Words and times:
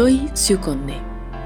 Soy 0.00 0.30
Siu 0.32 0.58
Conde. 0.58 0.96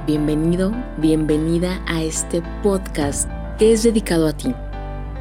Bienvenido, 0.07 0.72
bienvenida 0.99 1.83
a 1.88 2.04
este 2.04 2.41
podcast 2.62 3.29
que 3.58 3.73
es 3.73 3.83
dedicado 3.83 4.29
a 4.29 4.33
ti. 4.33 4.54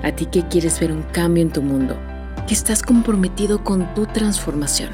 A 0.04 0.11
ti 0.11 0.27
que 0.27 0.47
quieres 0.49 0.79
ver 0.79 0.91
un 0.91 1.02
cambio 1.02 1.41
en 1.41 1.51
tu 1.51 1.63
mundo, 1.63 1.97
que 2.47 2.54
estás 2.54 2.83
comprometido 2.83 3.63
con 3.63 3.91
tu 3.96 4.05
transformación. 4.05 4.91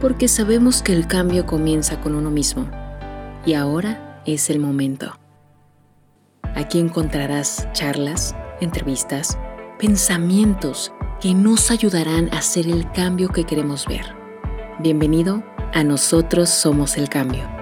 Porque 0.00 0.28
sabemos 0.28 0.82
que 0.82 0.94
el 0.94 1.06
cambio 1.06 1.44
comienza 1.44 2.00
con 2.00 2.14
uno 2.14 2.30
mismo. 2.30 2.70
Y 3.44 3.52
ahora 3.52 4.22
es 4.24 4.48
el 4.48 4.60
momento. 4.60 5.18
Aquí 6.54 6.80
encontrarás 6.80 7.68
charlas, 7.74 8.34
entrevistas, 8.62 9.36
pensamientos 9.78 10.90
que 11.20 11.34
nos 11.34 11.70
ayudarán 11.70 12.30
a 12.32 12.38
hacer 12.38 12.66
el 12.66 12.90
cambio 12.92 13.28
que 13.28 13.44
queremos 13.44 13.84
ver. 13.84 14.06
Bienvenido 14.78 15.44
a 15.74 15.84
Nosotros 15.84 16.48
Somos 16.48 16.96
el 16.96 17.10
Cambio. 17.10 17.57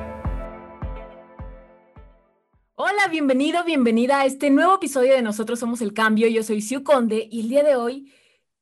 Hola, 2.78 3.08
bienvenido, 3.10 3.64
bienvenida 3.64 4.20
a 4.20 4.26
este 4.26 4.50
nuevo 4.50 4.74
episodio 4.74 5.14
de 5.14 5.22
Nosotros 5.22 5.58
Somos 5.58 5.80
el 5.80 5.94
Cambio. 5.94 6.28
Yo 6.28 6.42
soy 6.42 6.60
Siu 6.60 6.84
Conde 6.84 7.26
y 7.30 7.40
el 7.40 7.48
día 7.48 7.62
de 7.62 7.74
hoy 7.74 8.12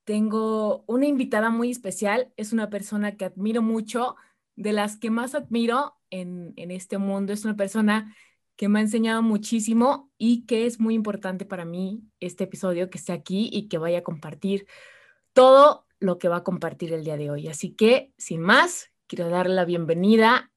tengo 0.04 0.84
una 0.86 1.06
invitada 1.06 1.50
muy 1.50 1.72
especial. 1.72 2.32
Es 2.36 2.52
una 2.52 2.70
persona 2.70 3.16
que 3.16 3.24
admiro 3.24 3.60
mucho, 3.60 4.14
de 4.54 4.72
las 4.72 4.98
que 4.98 5.10
más 5.10 5.34
admiro 5.34 5.96
en, 6.10 6.54
este 6.56 6.96
mundo. 6.98 7.32
Es 7.32 7.44
una 7.44 7.56
persona 7.56 8.14
que 8.54 8.68
me 8.68 8.78
ha 8.78 8.82
enseñado 8.82 9.20
muchísimo 9.20 10.12
y 10.16 10.46
que 10.46 10.66
es 10.66 10.78
muy 10.78 10.94
importante 10.94 11.44
para 11.44 11.64
mí 11.64 12.04
este 12.20 12.44
episodio 12.44 12.90
que 12.90 12.98
esté 12.98 13.12
aquí 13.12 13.50
y 13.52 13.66
que 13.66 13.78
vaya 13.78 13.98
a 13.98 14.04
compartir 14.04 14.68
todo 15.32 15.88
lo 15.98 16.18
que 16.18 16.28
va 16.28 16.36
a 16.36 16.44
compartir 16.44 16.92
el 16.92 17.02
día 17.02 17.16
de 17.16 17.32
hoy. 17.32 17.48
Así 17.48 17.74
que, 17.74 18.12
sin 18.16 18.42
más, 18.42 18.92
quiero 19.08 19.28
darle 19.28 19.56
la 19.56 19.64
bienvenida 19.64 20.52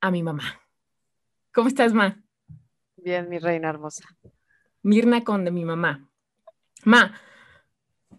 a 0.00 0.10
mi 0.10 0.22
mamá. 0.22 0.63
¿Cómo 1.54 1.68
estás, 1.68 1.92
Ma? 1.92 2.22
Bien, 2.96 3.28
mi 3.28 3.38
reina 3.38 3.70
hermosa. 3.70 4.04
Mirna 4.82 5.22
Conde, 5.24 5.50
mi 5.50 5.64
mamá. 5.64 6.10
Ma, 6.84 7.18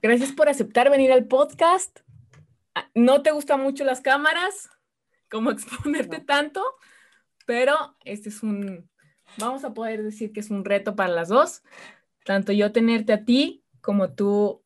gracias 0.02 0.32
por 0.32 0.50
aceptar 0.50 0.90
venir 0.90 1.12
al 1.12 1.28
podcast. 1.28 2.00
Ah, 2.74 2.90
no 2.96 3.22
te 3.22 3.32
gustan 3.32 3.62
mucho 3.62 3.84
las 3.84 4.02
cámaras, 4.02 4.70
como 5.30 5.52
exponerte 5.52 6.20
tanto, 6.20 6.64
pero 7.46 7.98
este 8.06 8.30
es 8.30 8.42
un, 8.42 8.90
vamos 9.38 9.64
a 9.64 9.74
poder 9.74 10.02
decir 10.02 10.32
que 10.32 10.40
es 10.40 10.50
un 10.50 10.66
reto 10.66 10.96
para 10.96 11.14
las 11.14 11.30
dos, 11.30 11.62
tanto 12.24 12.54
yo 12.54 12.72
tenerte 12.72 13.14
a 13.14 13.26
ti 13.26 13.64
como 13.82 14.14
tú, 14.14 14.64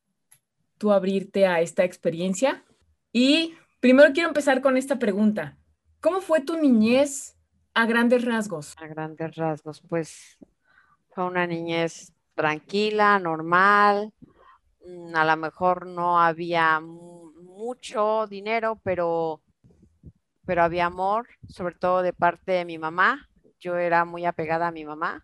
tú 0.78 0.92
abrirte 0.92 1.46
a 1.48 1.60
esta 1.60 1.84
experiencia. 1.84 2.64
Y 3.12 3.56
Primero 3.80 4.12
quiero 4.12 4.28
empezar 4.28 4.62
con 4.62 4.76
esta 4.76 5.00
pregunta. 5.00 5.58
¿Cómo 6.02 6.20
fue 6.20 6.42
tu 6.42 6.58
niñez 6.58 7.38
a 7.80 7.86
grandes 7.86 8.26
rasgos? 8.26 8.76
A 8.78 8.88
grandes 8.88 9.36
rasgos, 9.38 9.82
pues 9.88 10.38
fue 11.12 11.26
una 11.26 11.48
niñez 11.48 12.12
tranquila, 12.36 13.20
normal. 13.20 14.14
Mm, 14.86 15.16
a 15.16 15.24
lo 15.24 15.38
mejor 15.38 15.86
no 15.86 16.20
había 16.20 16.82
mucho 16.82 18.28
dinero, 18.28 18.82
pero, 18.84 19.42
pero 20.46 20.64
había 20.64 20.88
amor, 20.88 21.30
sobre 21.48 21.76
todo 21.76 22.02
de 22.02 22.12
parte 22.12 22.52
de 22.52 22.66
mi 22.66 22.78
mamá. 22.78 23.30
Yo 23.62 23.78
era 23.78 24.04
muy 24.04 24.26
apegada 24.26 24.68
a 24.68 24.72
mi 24.72 24.84
mamá, 24.84 25.24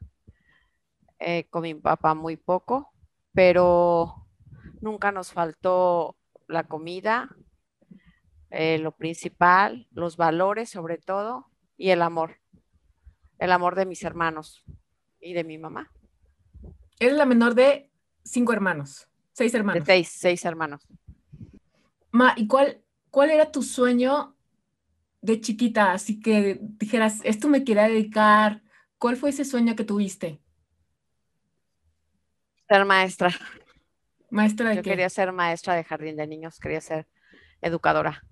eh, 1.19 1.47
con 1.49 1.63
mi 1.63 1.73
papá 1.75 2.13
muy 2.13 2.37
poco, 2.37 2.93
pero 3.33 4.27
nunca 4.79 5.11
nos 5.11 5.33
faltó 5.33 6.15
la 6.47 6.63
comida, 6.63 7.35
eh, 8.49 8.77
lo 8.77 8.93
principal, 8.93 9.87
los 9.91 10.15
valores 10.15 10.69
sobre 10.69 10.97
todo 10.97 11.47
y 11.75 11.89
el 11.89 12.01
amor. 12.01 12.44
El 13.39 13.52
amor 13.52 13.75
de 13.75 13.86
mis 13.86 14.03
hermanos 14.03 14.64
y 15.19 15.33
de 15.33 15.44
mi 15.44 15.58
mamá. 15.58 15.91
Eres 17.00 17.17
la 17.17 17.25
menor 17.25 17.56
de 17.56 17.91
cinco 18.23 18.53
hermanos, 18.53 19.07
seis 19.34 19.53
hermanos. 19.53 19.81
De 19.81 19.85
seis, 19.85 20.09
seis 20.09 20.46
hermanos. 20.46 20.88
Ma, 22.12 22.34
¿y 22.38 22.47
cuál, 22.47 22.81
cuál 23.12 23.31
era 23.31 23.51
tu 23.51 23.62
sueño 23.62 24.35
de 25.22 25.41
chiquita? 25.41 25.91
Así 25.91 26.19
que 26.19 26.59
dijeras, 26.62 27.19
esto 27.24 27.50
me 27.50 27.63
quería 27.63 27.90
dedicar. 27.90 28.63
¿Cuál 28.97 29.18
fue 29.18 29.31
ese 29.31 29.44
sueño 29.44 29.75
que 29.75 29.84
tuviste? 29.84 30.40
Ser 32.68 32.85
maestra. 32.85 33.29
¿Maestra 34.29 34.69
de 34.69 34.78
Yo 34.78 34.81
quería 34.81 35.09
ser 35.09 35.31
maestra 35.31 35.75
de 35.75 35.84
jardín 35.84 36.16
de 36.16 36.28
niños, 36.28 36.59
quería 36.59 36.81
ser 36.81 37.07
educadora. 37.62 38.24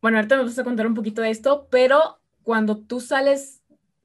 Bueno, 0.00 0.18
ahorita 0.18 0.36
nos 0.36 0.46
vas 0.46 0.58
a 0.58 0.64
contar 0.64 0.86
un 0.86 0.94
poquito 0.94 1.22
de 1.22 1.30
esto, 1.30 1.68
pero 1.70 2.20
cuando 2.42 2.78
tú 2.78 3.00
sales, 3.00 3.57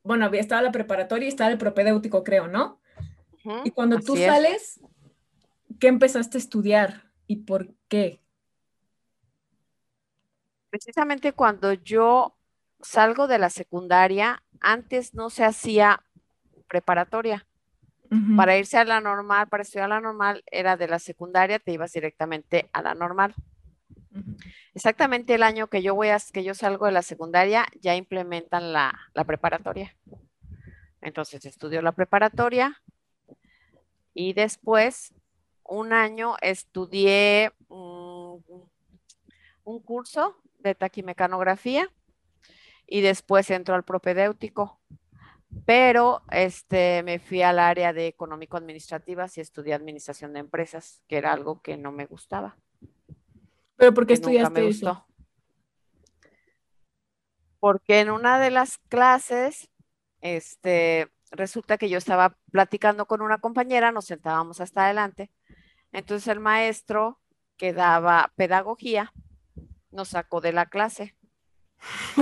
bueno, 0.03 0.25
había 0.25 0.41
estaba 0.41 0.61
la 0.61 0.71
preparatoria 0.71 1.25
y 1.25 1.29
estaba 1.29 1.51
el 1.51 1.57
propedéutico, 1.57 2.23
creo, 2.23 2.47
¿no? 2.47 2.79
y 3.65 3.71
cuando 3.71 3.99
tú 3.99 4.15
sales, 4.15 4.79
¿qué 5.79 5.87
empezaste 5.87 6.37
a 6.37 6.39
estudiar 6.39 7.11
y 7.27 7.37
por 7.37 7.73
qué? 7.89 8.21
Precisamente 10.69 11.33
cuando 11.33 11.73
yo 11.73 12.37
salgo 12.81 13.27
de 13.27 13.39
la 13.39 13.49
secundaria, 13.49 14.43
antes 14.61 15.13
no 15.13 15.29
se 15.29 15.43
hacía 15.43 16.03
preparatoria. 16.67 17.45
Para 18.37 18.55
irse 18.59 18.77
a 18.77 18.85
la 18.85 19.01
normal, 19.01 19.47
para 19.47 19.63
estudiar 19.63 19.89
la 19.89 19.99
normal, 19.99 20.43
era 20.51 20.77
de 20.77 20.87
la 20.87 20.99
secundaria, 20.99 21.57
te 21.57 21.71
ibas 21.71 21.93
directamente 21.93 22.69
a 22.71 22.83
la 22.83 22.93
normal. 22.93 23.33
Exactamente 24.73 25.35
el 25.35 25.43
año 25.43 25.67
que 25.67 25.81
yo 25.81 25.95
voy 25.95 26.09
a, 26.09 26.17
que 26.31 26.43
yo 26.43 26.53
salgo 26.53 26.85
de 26.85 26.91
la 26.91 27.01
secundaria, 27.01 27.65
ya 27.79 27.95
implementan 27.95 28.73
la, 28.73 28.93
preparatoria. 29.25 29.95
Entonces 31.01 31.45
estudio 31.45 31.81
la 31.81 31.91
preparatoria 31.91 32.81
y 34.13 34.33
después 34.33 35.13
un 35.63 35.93
año 35.93 36.35
estudié 36.41 37.51
un, 37.67 38.43
un 39.63 39.79
curso 39.81 40.37
de 40.59 40.75
taquimecanografía 40.75 41.89
y 42.87 43.01
después 43.01 43.49
entro 43.49 43.75
al 43.75 43.83
propedéutico. 43.83 44.79
Pero 45.65 46.23
este, 46.31 47.03
me 47.03 47.19
fui 47.19 47.43
al 47.43 47.59
área 47.59 47.93
de 47.93 48.07
económico-administrativas 48.07 49.37
y 49.37 49.41
estudié 49.41 49.73
administración 49.73 50.33
de 50.33 50.39
empresas, 50.39 51.03
que 51.07 51.17
era 51.17 51.31
algo 51.31 51.61
que 51.61 51.77
no 51.77 51.91
me 51.91 52.05
gustaba. 52.05 52.57
¿Pero 53.83 53.93
por 53.93 54.07
qué 54.07 54.13
estudiaste 54.13 54.65
eso? 54.65 55.05
Porque 57.59 57.99
en 57.99 58.11
una 58.11 58.39
de 58.39 58.49
las 58.49 58.77
clases, 58.87 59.69
este, 60.21 61.11
resulta 61.31 61.77
que 61.77 61.89
yo 61.89 61.97
estaba 61.97 62.37
platicando 62.49 63.07
con 63.07 63.21
una 63.21 63.39
compañera, 63.39 63.91
nos 63.91 64.05
sentábamos 64.05 64.61
hasta 64.61 64.85
adelante. 64.85 65.31
Entonces 65.91 66.29
el 66.29 66.39
maestro 66.39 67.19
que 67.57 67.73
daba 67.73 68.31
pedagogía 68.37 69.11
nos 69.91 70.07
sacó 70.07 70.39
de 70.39 70.53
la 70.53 70.67
clase. 70.67 71.17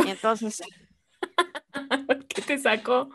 Y 0.03 0.09
entonces 0.09 0.63
¿Qué 0.63 0.67
te 2.47 2.57
sacó? 2.57 3.09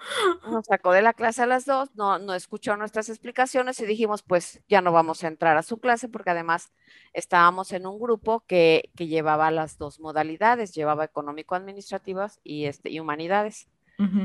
Nos 0.51 0.67
sacó 0.67 0.93
de 0.93 1.03
la 1.03 1.13
clase 1.13 1.43
a 1.43 1.47
las 1.47 1.65
dos, 1.65 1.95
no, 1.95 2.19
no 2.19 2.35
escuchó 2.35 2.77
nuestras 2.77 3.09
explicaciones 3.09 3.81
y 3.81 3.87
dijimos, 3.87 4.23
pues 4.23 4.61
ya 4.69 4.81
no 4.81 4.93
vamos 4.93 5.25
a 5.25 5.29
entrar 5.29 5.57
a 5.57 5.63
su 5.63 5.79
clase 5.79 6.09
porque 6.09 6.31
además 6.31 6.73
estábamos 7.13 7.73
en 7.73 7.87
un 7.87 7.99
grupo 7.99 8.45
que, 8.47 8.91
llevaba 8.97 9.51
las 9.51 9.79
dos 9.79 10.01
modalidades, 10.01 10.75
llevaba 10.75 11.05
económico-administrativas 11.05 12.41
y, 12.43 12.65
este, 12.67 12.91
y 12.91 13.01
humanidades. 13.01 13.69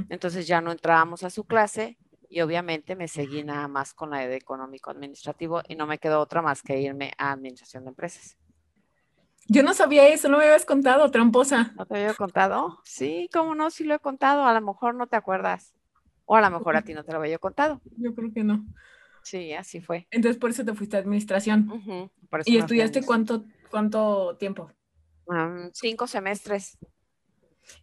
Entonces 0.09 0.47
ya 0.47 0.59
no 0.59 0.73
entrábamos 0.73 1.23
a 1.23 1.29
su 1.29 1.45
clase 1.45 1.97
y 2.27 2.41
obviamente 2.41 2.95
me 2.95 3.07
seguí 3.07 3.43
nada 3.43 3.69
más 3.69 3.93
con 3.93 4.09
la 4.09 4.27
de 4.27 4.35
económico-administrativo 4.35 5.61
y 5.67 5.75
no 5.75 5.87
me 5.87 5.97
quedó 5.97 6.19
otra 6.19 6.41
más 6.41 6.61
que 6.61 6.79
irme 6.79 7.13
a 7.17 7.31
administración 7.31 7.85
de 7.85 7.89
empresas. 7.89 8.37
Yo 9.51 9.63
no 9.63 9.73
sabía 9.73 10.07
eso, 10.07 10.29
no 10.29 10.37
me 10.37 10.45
habías 10.45 10.63
contado, 10.63 11.11
tramposa. 11.11 11.73
¿No 11.75 11.85
te 11.85 11.95
había 11.95 12.13
contado? 12.13 12.79
Sí, 12.85 13.29
cómo 13.33 13.53
no, 13.53 13.69
sí 13.69 13.83
lo 13.83 13.93
he 13.93 13.99
contado, 13.99 14.45
a 14.45 14.53
lo 14.53 14.61
mejor 14.61 14.95
no 14.95 15.07
te 15.07 15.17
acuerdas. 15.17 15.73
O 16.23 16.37
a 16.37 16.41
lo 16.41 16.49
mejor 16.49 16.77
a 16.77 16.83
ti 16.83 16.93
no 16.93 17.03
te 17.03 17.11
lo 17.11 17.17
había 17.17 17.37
contado. 17.37 17.81
Yo 17.97 18.15
creo 18.15 18.31
que 18.31 18.45
no. 18.45 18.65
Sí, 19.23 19.51
así 19.51 19.81
fue. 19.81 20.07
Entonces 20.09 20.39
por 20.39 20.51
eso 20.51 20.63
te 20.63 20.73
fuiste 20.73 20.95
a 20.95 21.01
administración. 21.01 21.69
¿Y 22.45 22.59
estudiaste 22.59 23.03
cuánto, 23.03 23.43
cuánto 23.69 24.37
tiempo? 24.37 24.71
cinco 25.73 26.07
semestres. 26.07 26.77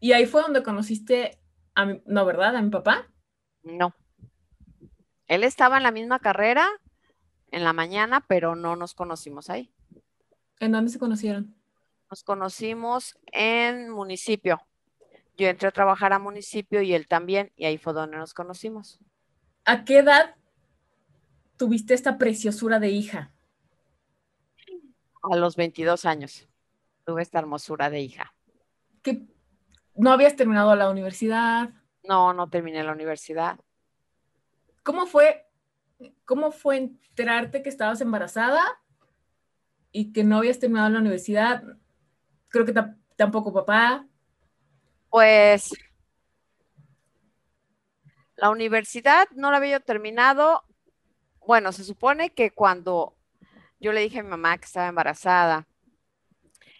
¿Y 0.00 0.12
ahí 0.12 0.24
fue 0.24 0.40
donde 0.40 0.62
conociste 0.62 1.38
a 1.74 1.84
mi, 1.84 2.02
no, 2.06 2.24
verdad? 2.24 2.56
¿A 2.56 2.62
mi 2.62 2.70
papá? 2.70 3.12
No. 3.62 3.94
Él 5.26 5.44
estaba 5.44 5.76
en 5.76 5.82
la 5.82 5.90
misma 5.90 6.18
carrera 6.18 6.66
en 7.50 7.62
la 7.62 7.74
mañana, 7.74 8.24
pero 8.26 8.56
no 8.56 8.74
nos 8.74 8.94
conocimos 8.94 9.50
ahí. 9.50 9.70
¿En 10.60 10.72
dónde 10.72 10.90
se 10.90 10.98
conocieron? 10.98 11.57
Nos 12.10 12.22
conocimos 12.22 13.18
en 13.32 13.90
municipio. 13.90 14.60
Yo 15.36 15.46
entré 15.48 15.68
a 15.68 15.72
trabajar 15.72 16.12
a 16.12 16.18
municipio 16.18 16.80
y 16.82 16.94
él 16.94 17.06
también, 17.06 17.52
y 17.54 17.66
ahí 17.66 17.78
fue 17.78 17.92
donde 17.92 18.16
nos 18.16 18.34
conocimos. 18.34 18.98
¿A 19.64 19.84
qué 19.84 19.98
edad 19.98 20.34
tuviste 21.56 21.94
esta 21.94 22.16
preciosura 22.16 22.80
de 22.80 22.88
hija? 22.88 23.32
A 25.22 25.36
los 25.36 25.56
22 25.56 26.04
años 26.06 26.48
tuve 27.04 27.22
esta 27.22 27.38
hermosura 27.38 27.90
de 27.90 28.00
hija. 28.00 28.34
¿Qué, 29.02 29.26
¿No 29.94 30.10
habías 30.12 30.36
terminado 30.36 30.74
la 30.76 30.90
universidad? 30.90 31.70
No, 32.04 32.32
no 32.32 32.48
terminé 32.48 32.82
la 32.84 32.92
universidad. 32.92 33.58
¿Cómo 34.82 35.06
fue, 35.06 35.46
cómo 36.24 36.52
fue 36.52 36.78
enterarte 36.78 37.62
que 37.62 37.68
estabas 37.68 38.00
embarazada 38.00 38.62
y 39.90 40.12
que 40.12 40.24
no 40.24 40.38
habías 40.38 40.58
terminado 40.58 40.88
la 40.88 41.00
universidad? 41.00 41.64
Creo 42.48 42.64
que 42.64 42.74
tampoco 43.16 43.52
papá. 43.52 44.06
Pues 45.10 45.72
la 48.36 48.50
universidad 48.50 49.28
no 49.34 49.50
la 49.50 49.56
había 49.56 49.80
terminado. 49.80 50.64
Bueno, 51.46 51.72
se 51.72 51.84
supone 51.84 52.30
que 52.30 52.50
cuando 52.50 53.16
yo 53.80 53.92
le 53.92 54.00
dije 54.00 54.20
a 54.20 54.22
mi 54.22 54.30
mamá 54.30 54.58
que 54.58 54.66
estaba 54.66 54.88
embarazada 54.88 55.66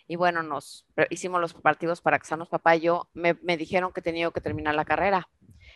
y 0.07 0.17
bueno, 0.17 0.43
nos 0.43 0.87
hicimos 1.11 1.41
los 1.41 1.53
partidos 1.53 2.01
para 2.01 2.19
casarnos 2.19 2.49
papá 2.49 2.77
y 2.77 2.81
yo, 2.81 3.11
me, 3.13 3.35
me 3.43 3.59
dijeron 3.59 3.93
que 3.93 4.01
tenía 4.01 4.31
que 4.31 4.41
terminar 4.41 4.75
la 4.75 4.87
carrera. 4.87 5.29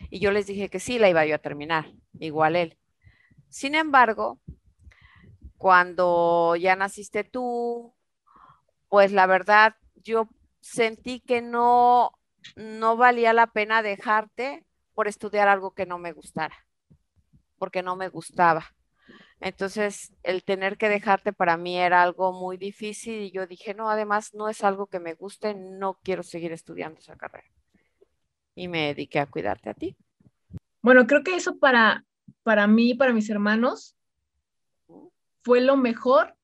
Y 0.09 0.19
yo 0.19 0.31
les 0.31 0.47
dije 0.47 0.69
que 0.69 0.79
sí, 0.79 0.97
la 0.97 1.07
iba 1.07 1.23
yo 1.25 1.35
a 1.35 1.39
terminar, 1.39 1.91
igual 2.19 2.55
él. 2.55 2.79
Sin 3.49 3.75
embargo, 3.75 4.39
cuando 5.57 6.55
ya 6.55 6.75
naciste 6.75 7.23
tú, 7.23 7.93
pues 8.89 9.11
la 9.11 9.27
verdad, 9.27 9.75
yo 10.03 10.29
sentí 10.61 11.19
que 11.19 11.41
no, 11.41 12.11
no 12.55 12.97
valía 12.97 13.33
la 13.33 13.47
pena 13.47 13.81
dejarte 13.81 14.65
por 14.93 15.07
estudiar 15.07 15.47
algo 15.47 15.73
que 15.73 15.85
no 15.85 15.97
me 15.97 16.13
gustara, 16.13 16.55
porque 17.57 17.83
no 17.83 17.95
me 17.95 18.09
gustaba. 18.09 18.65
Entonces, 19.39 20.13
el 20.23 20.43
tener 20.43 20.77
que 20.77 20.87
dejarte 20.87 21.33
para 21.33 21.57
mí 21.57 21.77
era 21.77 22.01
algo 22.01 22.31
muy 22.31 22.55
difícil 22.55 23.21
y 23.21 23.31
yo 23.31 23.45
dije, 23.45 23.73
no, 23.73 23.89
además 23.89 24.33
no 24.33 24.47
es 24.47 24.63
algo 24.63 24.87
que 24.87 24.99
me 24.99 25.15
guste, 25.15 25.53
no 25.53 25.99
quiero 26.01 26.23
seguir 26.23 26.53
estudiando 26.53 26.99
esa 26.99 27.17
carrera. 27.17 27.47
Y 28.55 28.69
me 28.69 28.87
dediqué 28.87 29.19
a 29.19 29.25
cuidarte 29.25 29.69
a 29.69 29.73
ti. 29.73 29.97
Bueno, 30.81 31.07
creo 31.07 31.23
que 31.23 31.35
eso 31.35 31.57
para, 31.57 32.05
para 32.43 32.67
mí 32.67 32.91
y 32.91 32.93
para 32.95 33.13
mis 33.13 33.29
hermanos 33.29 33.97
fue 35.43 35.59
lo 35.59 35.75
mejor 35.75 36.37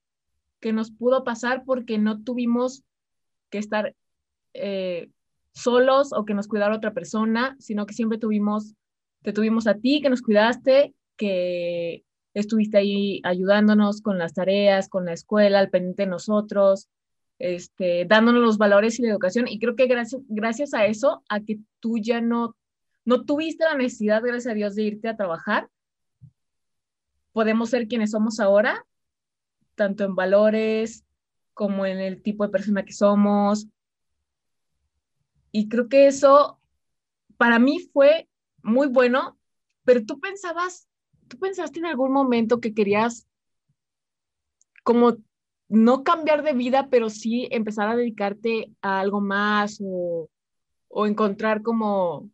que 0.60 0.74
nos 0.74 0.92
pudo 0.92 1.24
pasar 1.24 1.64
porque 1.66 1.98
no 1.98 2.24
tuvimos 2.24 2.84
que 3.50 3.58
estar 3.58 3.96
eh, 4.54 5.10
solos 5.54 6.14
o 6.14 6.26
que 6.26 6.34
nos 6.34 6.48
cuidara 6.48 6.76
otra 6.76 6.94
persona, 6.94 7.56
sino 7.60 7.86
que 7.86 7.94
siempre 7.94 8.18
tuvimos, 8.18 8.76
te 9.24 9.34
tuvimos 9.34 9.68
a 9.68 9.76
ti, 9.76 10.02
que 10.02 10.10
nos 10.10 10.22
cuidaste, 10.22 10.94
que 11.18 12.04
estuviste 12.34 12.78
ahí 12.78 13.22
ayudándonos 13.24 14.02
con 14.02 14.18
las 14.18 14.34
tareas, 14.34 14.90
con 14.90 15.06
la 15.06 15.14
escuela, 15.14 15.60
al 15.60 15.70
pendiente 15.70 16.04
de 16.04 16.10
nosotros, 16.10 16.88
este, 17.40 18.06
dándonos 18.06 18.42
los 18.42 18.58
valores 18.58 19.00
y 19.00 19.04
la 19.04 19.10
educación. 19.10 19.48
Y 19.48 19.60
creo 19.60 19.76
que 19.76 19.88
gracias, 19.88 20.22
gracias 20.28 20.74
a 20.74 20.86
eso, 20.86 21.24
a 21.30 21.42
que 21.42 21.60
tú 21.80 21.98
ya 21.98 22.22
no, 22.22 22.56
no 23.06 23.26
tuviste 23.26 23.64
la 23.66 23.76
necesidad, 23.76 24.22
gracias 24.22 24.52
a 24.52 24.56
Dios, 24.56 24.76
de 24.76 24.84
irte 24.84 25.08
a 25.08 25.18
trabajar, 25.18 25.70
podemos 27.32 27.70
ser 27.70 27.88
quienes 27.88 28.12
somos 28.12 28.40
ahora, 28.40 28.86
tanto 29.76 30.04
en 30.04 30.16
valores 30.16 31.06
como 31.60 31.86
en 31.86 32.00
el 32.00 32.22
tipo 32.22 32.46
de 32.46 32.52
persona 32.52 32.86
que 32.86 32.94
somos. 32.94 33.68
Y 35.52 35.68
creo 35.68 35.90
que 35.90 36.08
eso 36.08 36.58
para 37.36 37.60
mí 37.60 37.90
fue 37.92 38.30
muy 38.64 38.88
bueno, 38.88 39.38
pero 39.84 40.06
tú 40.06 40.22
pensabas 40.22 40.88
¿tú 41.28 41.38
pensaste 41.38 41.80
en 41.80 41.86
algún 41.86 42.14
momento 42.14 42.62
que 42.62 42.74
querías 42.74 43.28
como 44.86 45.18
no 45.68 46.06
cambiar 46.06 46.44
de 46.44 46.54
vida, 46.54 46.88
pero 46.90 47.10
sí 47.10 47.50
empezar 47.52 47.90
a 47.90 47.98
dedicarte 47.98 48.72
a 48.82 49.02
algo 49.02 49.20
más 49.20 49.82
o, 49.84 50.30
encontrar 51.06 51.62
como 51.62 52.30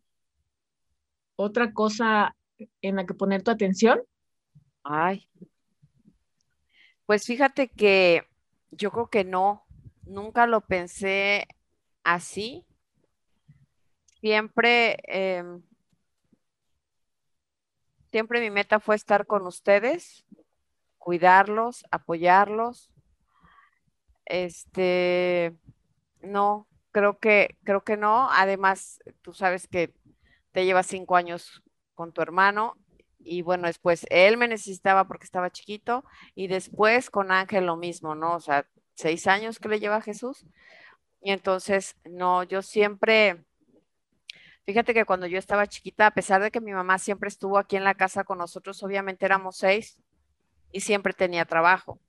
otra 1.34 1.72
cosa 1.72 2.36
en 2.80 2.94
la 2.94 3.06
que 3.06 3.14
poner 3.14 3.42
tu 3.42 3.50
atención? 3.50 4.00
Ay, 4.84 5.28
pues 7.06 7.26
fíjate 7.26 7.66
que 7.66 8.22
yo 8.76 8.90
creo 8.90 9.08
que 9.08 9.24
no, 9.24 9.66
nunca 10.04 10.46
lo 10.46 10.60
pensé 10.60 11.48
así. 12.04 12.66
Siempre 14.20 14.98
em, 15.06 15.62
Siempre 18.16 18.40
mi 18.40 18.50
meta 18.50 18.80
fue 18.80 18.94
estar 18.94 19.26
con 19.26 19.46
ustedes, 19.46 20.24
cuidarlos, 20.96 21.84
apoyarlos. 21.90 22.90
Este, 24.24 25.54
no, 26.22 26.66
creo 26.92 27.18
que, 27.18 27.58
creo 27.64 27.82
que 27.84 27.98
no. 27.98 28.30
Además, 28.30 29.00
tú 29.20 29.34
sabes 29.34 29.68
que 29.68 29.92
te 30.52 30.64
llevas 30.64 30.86
cinco 30.86 31.16
años 31.16 31.62
con 31.94 32.12
tu 32.12 32.22
hermano 32.22 32.78
y 33.26 33.42
bueno, 33.42 33.66
después 33.66 34.06
él 34.10 34.36
me 34.36 34.48
necesitaba 34.48 35.06
porque 35.08 35.24
estaba 35.24 35.50
chiquito 35.50 36.04
y 36.34 36.46
después 36.48 37.10
con 37.10 37.32
Ángel 37.32 37.66
lo 37.66 37.76
mismo, 37.76 38.14
¿no? 38.14 38.34
O 38.36 38.40
sea, 38.40 38.66
seis 38.94 39.26
años 39.26 39.58
que 39.58 39.68
le 39.68 39.80
lleva 39.80 39.96
a 39.96 40.02
Jesús. 40.02 40.46
Y 41.20 41.32
entonces, 41.32 41.96
no, 42.04 42.44
yo 42.44 42.62
siempre, 42.62 43.44
Fíjate 44.66 44.94
que 44.94 45.04
cuando 45.04 45.28
yo 45.28 45.38
estaba 45.38 45.68
chiquita, 45.68 46.08
a 46.08 46.10
pesar 46.10 46.42
de 46.42 46.50
que 46.50 46.60
mi 46.60 46.72
mamá 46.72 46.98
siempre 46.98 47.28
estuvo 47.28 47.56
aquí 47.56 47.76
en 47.76 47.84
la 47.84 47.94
casa 47.94 48.24
con 48.24 48.38
nosotros, 48.38 48.82
obviamente 48.82 49.24
éramos 49.24 49.58
seis 49.58 49.96
y 50.72 50.80
siempre 50.80 51.12
tenía 51.12 51.44
trabajo. 51.44 52.00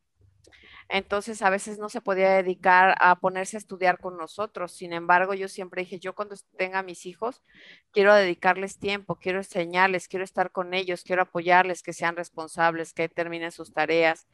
Entonces 0.89 1.41
a 1.41 1.49
veces 1.49 1.79
no 1.79 1.89
se 1.89 1.99
podía 1.99 2.31
dedicar 2.31 2.95
a 2.99 3.19
ponerse 3.19 3.57
a 3.57 3.59
estudiar 3.59 3.99
con 3.99 4.17
nosotros. 4.17 4.71
Sin 4.71 4.93
embargo, 4.93 5.33
yo 5.33 5.49
siempre 5.49 5.81
dije, 5.81 5.99
yo 5.99 6.15
cuando 6.15 6.35
tenga 6.57 6.81
mis 6.81 7.05
hijos, 7.05 7.43
quiero 7.91 8.13
dedicarles 8.13 8.79
tiempo, 8.79 9.17
quiero 9.17 9.39
enseñarles, 9.39 10.07
quiero 10.07 10.23
estar 10.23 10.51
con 10.51 10.73
ellos, 10.73 11.03
quiero 11.03 11.23
apoyarles, 11.23 11.83
que 11.83 11.93
sean 11.93 12.15
responsables, 12.15 12.93
que 12.93 13.09
terminen 13.09 13.51
sus 13.51 13.73
tareas. 13.73 14.27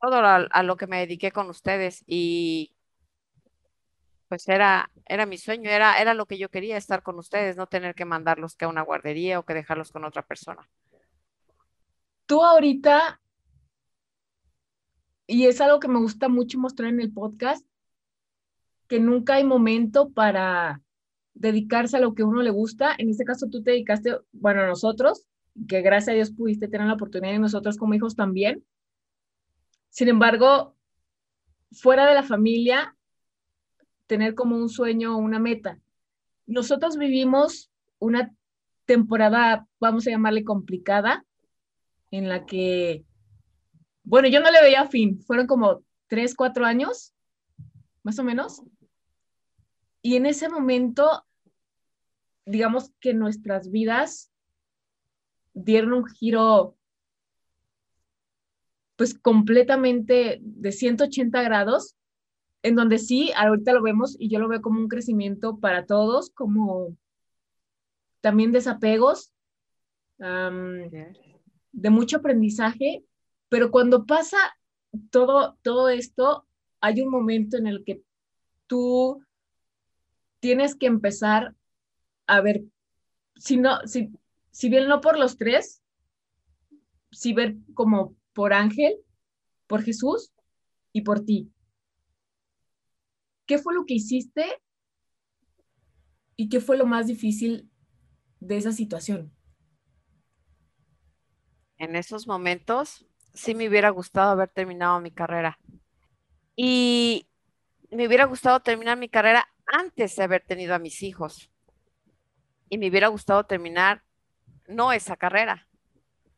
Todo 0.00 0.18
a, 0.24 0.62
lo 0.62 0.76
que 0.76 0.86
me 0.86 1.00
dediqué 1.00 1.32
con 1.32 1.50
ustedes 1.50 2.04
y 2.06 2.74
pues 4.28 4.48
era, 4.48 4.90
era 5.06 5.26
mi 5.26 5.38
sueño, 5.38 5.68
era, 5.68 6.00
era 6.00 6.14
lo 6.14 6.26
que 6.26 6.38
yo 6.38 6.50
quería, 6.50 6.76
estar 6.76 7.02
con 7.02 7.18
ustedes, 7.18 7.56
no 7.56 7.66
tener 7.66 7.96
que 7.96 8.04
mandarlos 8.04 8.56
a 8.60 8.68
una 8.68 8.82
guardería 8.82 9.40
o 9.40 9.44
que 9.44 9.54
dejarlos 9.54 9.90
con 9.90 10.04
otra 10.04 10.22
persona. 10.22 10.68
Tú 12.26 12.44
ahorita, 12.44 13.20
y 15.30 15.46
es 15.46 15.60
algo 15.60 15.78
que 15.78 15.86
me 15.86 16.00
gusta 16.00 16.28
mucho 16.28 16.58
mostrar 16.58 16.88
en 16.88 17.00
el 17.00 17.12
podcast, 17.12 17.64
que 18.88 18.98
nunca 18.98 19.34
hay 19.34 19.44
momento 19.44 20.10
para 20.10 20.82
dedicarse 21.34 21.96
a 21.96 22.00
lo 22.00 22.16
que 22.16 22.24
uno 22.24 22.42
le 22.42 22.50
gusta. 22.50 22.96
En 22.98 23.10
este 23.10 23.24
caso 23.24 23.46
tú 23.48 23.62
te 23.62 23.70
dedicaste, 23.70 24.18
bueno, 24.32 24.62
a 24.62 24.66
nosotros, 24.66 25.28
que 25.68 25.82
gracias 25.82 26.08
a 26.08 26.16
Dios 26.16 26.32
pudiste 26.32 26.66
tener 26.66 26.88
la 26.88 26.94
oportunidad 26.94 27.32
y 27.32 27.38
nosotros 27.38 27.76
como 27.76 27.94
hijos 27.94 28.16
también. 28.16 28.64
Sin 29.88 30.08
embargo, 30.08 30.74
fuera 31.70 32.08
de 32.08 32.14
la 32.14 32.24
familia, 32.24 32.96
tener 34.08 34.34
como 34.34 34.56
un 34.56 34.68
sueño 34.68 35.14
o 35.14 35.20
una 35.20 35.38
meta. 35.38 35.78
Nosotros 36.48 36.96
vivimos 36.96 37.70
una 38.00 38.34
temporada, 38.84 39.68
vamos 39.78 40.08
a 40.08 40.10
llamarle 40.10 40.42
complicada, 40.42 41.24
en 42.10 42.28
la 42.28 42.46
que, 42.46 43.04
bueno, 44.10 44.26
yo 44.26 44.40
no 44.40 44.50
le 44.50 44.60
veía 44.60 44.88
fin, 44.88 45.22
fueron 45.22 45.46
como 45.46 45.84
tres, 46.08 46.34
cuatro 46.34 46.64
años, 46.66 47.14
más 48.02 48.18
o 48.18 48.24
menos. 48.24 48.60
Y 50.02 50.16
en 50.16 50.26
ese 50.26 50.48
momento, 50.48 51.24
digamos 52.44 52.90
que 52.98 53.14
nuestras 53.14 53.70
vidas 53.70 54.32
dieron 55.54 55.92
un 55.92 56.06
giro 56.06 56.76
pues 58.96 59.16
completamente 59.16 60.40
de 60.42 60.72
180 60.72 61.40
grados 61.42 61.94
en 62.64 62.74
donde 62.74 62.98
sí, 62.98 63.30
ahorita 63.36 63.72
lo 63.74 63.80
vemos 63.80 64.16
y 64.18 64.28
yo 64.28 64.40
lo 64.40 64.48
veo 64.48 64.60
como 64.60 64.80
un 64.80 64.88
crecimiento 64.88 65.60
para 65.60 65.86
todos, 65.86 66.30
como 66.30 66.96
también 68.20 68.50
desapegos, 68.50 69.32
de 70.18 71.90
mucho 71.90 72.16
aprendizaje, 72.16 73.04
pero 73.50 73.72
cuando 73.72 74.06
pasa 74.06 74.38
todo, 75.10 75.58
todo 75.62 75.88
esto, 75.88 76.46
hay 76.80 77.02
un 77.02 77.10
momento 77.10 77.58
en 77.58 77.66
el 77.66 77.84
que 77.84 78.02
tú 78.68 79.22
tienes 80.38 80.76
que 80.76 80.86
empezar 80.86 81.54
a 82.28 82.40
ver, 82.40 82.62
si 83.34 83.56
no, 83.56 83.84
si, 83.86 84.08
si 84.52 84.68
bien 84.70 84.88
no 84.88 85.00
por 85.00 85.18
los 85.18 85.36
tres, 85.36 85.82
si 87.10 87.32
ver 87.32 87.56
como 87.74 88.16
por 88.32 88.52
Ángel, 88.52 88.94
por 89.66 89.82
Jesús 89.82 90.32
y 90.92 91.02
por 91.02 91.24
ti. 91.24 91.52
¿Qué 93.46 93.58
fue 93.58 93.74
lo 93.74 93.84
que 93.84 93.94
hiciste 93.94 94.46
y 96.36 96.48
qué 96.48 96.60
fue 96.60 96.76
lo 96.76 96.86
más 96.86 97.08
difícil 97.08 97.68
de 98.38 98.58
esa 98.58 98.70
situación? 98.70 99.34
En 101.78 101.96
esos 101.96 102.28
momentos 102.28 103.09
sí 103.34 103.54
me 103.54 103.68
hubiera 103.68 103.90
gustado 103.90 104.30
haber 104.30 104.48
terminado 104.48 105.00
mi 105.00 105.10
carrera. 105.10 105.58
Y 106.56 107.26
me 107.90 108.06
hubiera 108.06 108.24
gustado 108.24 108.60
terminar 108.60 108.98
mi 108.98 109.08
carrera 109.08 109.48
antes 109.66 110.16
de 110.16 110.22
haber 110.22 110.42
tenido 110.42 110.74
a 110.74 110.78
mis 110.78 111.02
hijos. 111.02 111.50
Y 112.68 112.78
me 112.78 112.88
hubiera 112.88 113.08
gustado 113.08 113.44
terminar 113.44 114.02
no 114.68 114.92
esa 114.92 115.16
carrera, 115.16 115.66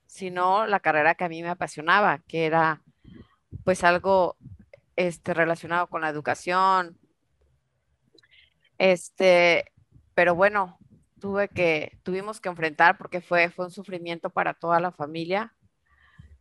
sino 0.07 0.67
la 0.67 0.81
carrera 0.81 1.15
que 1.15 1.25
a 1.25 1.29
mí 1.29 1.43
me 1.43 1.51
apasionaba, 1.51 2.19
que 2.27 2.47
era 2.47 2.83
pues 3.65 3.85
algo 3.85 4.37
este, 4.97 5.35
relacionado 5.35 5.89
con 5.89 6.03
la 6.03 6.09
educación. 6.09 6.99
Este, 8.79 9.73
pero 10.15 10.35
bueno, 10.35 10.79
tuve 11.21 11.49
que, 11.49 11.99
tuvimos 12.03 12.41
que 12.41 12.49
enfrentar 12.49 12.97
porque 12.97 13.21
fue, 13.21 13.51
fue 13.51 13.67
un 13.67 13.71
sufrimiento 13.71 14.31
para 14.31 14.55
toda 14.55 14.81
la 14.81 14.91
familia 14.91 15.55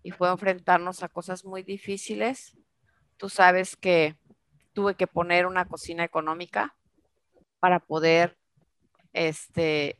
y 0.03 0.11
fue 0.11 0.29
enfrentarnos 0.29 1.03
a 1.03 1.09
cosas 1.09 1.45
muy 1.45 1.63
difíciles. 1.63 2.57
Tú 3.17 3.29
sabes 3.29 3.75
que 3.75 4.15
tuve 4.73 4.95
que 4.95 5.07
poner 5.07 5.45
una 5.45 5.65
cocina 5.65 6.03
económica 6.03 6.75
para 7.59 7.79
poder, 7.79 8.37
este, 9.13 9.99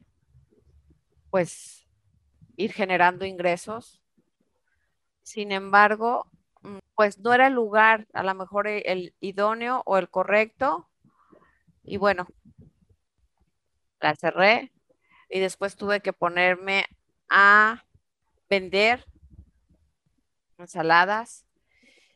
pues, 1.30 1.88
ir 2.58 2.74
generando 2.74 3.26
ingresos. 3.26 4.02
Sin 5.24 5.52
embargo, 5.52 6.28
mm, 6.62 6.80
pues 6.96 7.20
no 7.20 7.34
era 7.34 7.48
el 7.48 7.54
lugar, 7.54 8.08
a 8.14 8.24
lo 8.24 8.34
mejor 8.34 8.68
el, 8.68 8.84
el 8.86 9.16
idóneo 9.20 9.84
o 9.86 9.98
el 9.98 10.10
correcto. 10.10 10.90
Y 11.84 11.98
bueno, 11.98 12.28
la 14.00 14.16
cerré 14.16 14.72
y 15.30 15.40
después 15.40 15.76
tuve 15.76 16.02
que 16.02 16.14
ponerme 16.14 16.86
a 17.30 17.86
vender 18.50 19.06
ensaladas. 20.62 21.46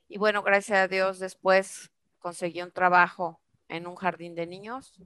Y 0.08 0.18
bueno, 0.18 0.44
gracias 0.44 0.80
a 0.80 0.88
Dios 0.88 1.20
después 1.20 1.92
conseguí 2.20 2.62
un 2.62 2.72
trabajo 2.72 3.40
en 3.68 3.88
un 3.88 3.96
jardín 3.96 4.36
de 4.36 4.48
niños, 4.48 5.00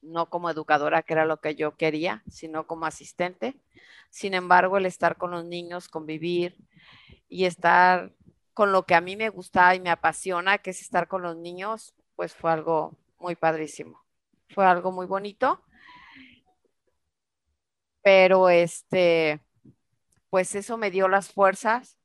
no 0.00 0.28
como 0.28 0.50
educadora, 0.50 1.02
que 1.02 1.12
era 1.12 1.24
lo 1.24 1.40
que 1.40 1.54
yo 1.54 1.76
quería, 1.76 2.22
sino 2.28 2.66
como 2.66 2.86
asistente. 2.86 3.60
Sin 4.10 4.34
embargo, 4.34 4.76
el 4.76 4.86
estar 4.86 5.16
con 5.16 5.30
los 5.30 5.44
niños, 5.44 5.88
convivir 5.88 6.56
y 7.28 7.44
estar 7.44 8.12
con 8.54 8.72
lo 8.72 8.84
que 8.84 8.94
a 8.94 9.00
mí 9.00 9.16
me 9.16 9.30
gusta 9.30 9.74
y 9.74 9.80
me 9.80 9.90
apasiona, 9.90 10.58
que 10.58 10.70
es 10.70 10.82
estar 10.82 11.08
con 11.08 11.22
los 11.22 11.36
niños, 11.36 11.94
pues 12.16 12.34
fue 12.34 12.52
algo 12.52 12.96
muy 13.18 13.36
padrísimo. 13.36 14.04
Fue 14.50 14.66
algo 14.66 14.92
muy 14.92 15.06
bonito. 15.06 15.62
Pero 18.02 18.50
este, 18.50 19.40
pues 20.28 20.54
eso 20.54 20.76
me 20.76 20.90
dio 20.90 21.08
las 21.08 21.32
fuerzas 21.32 21.96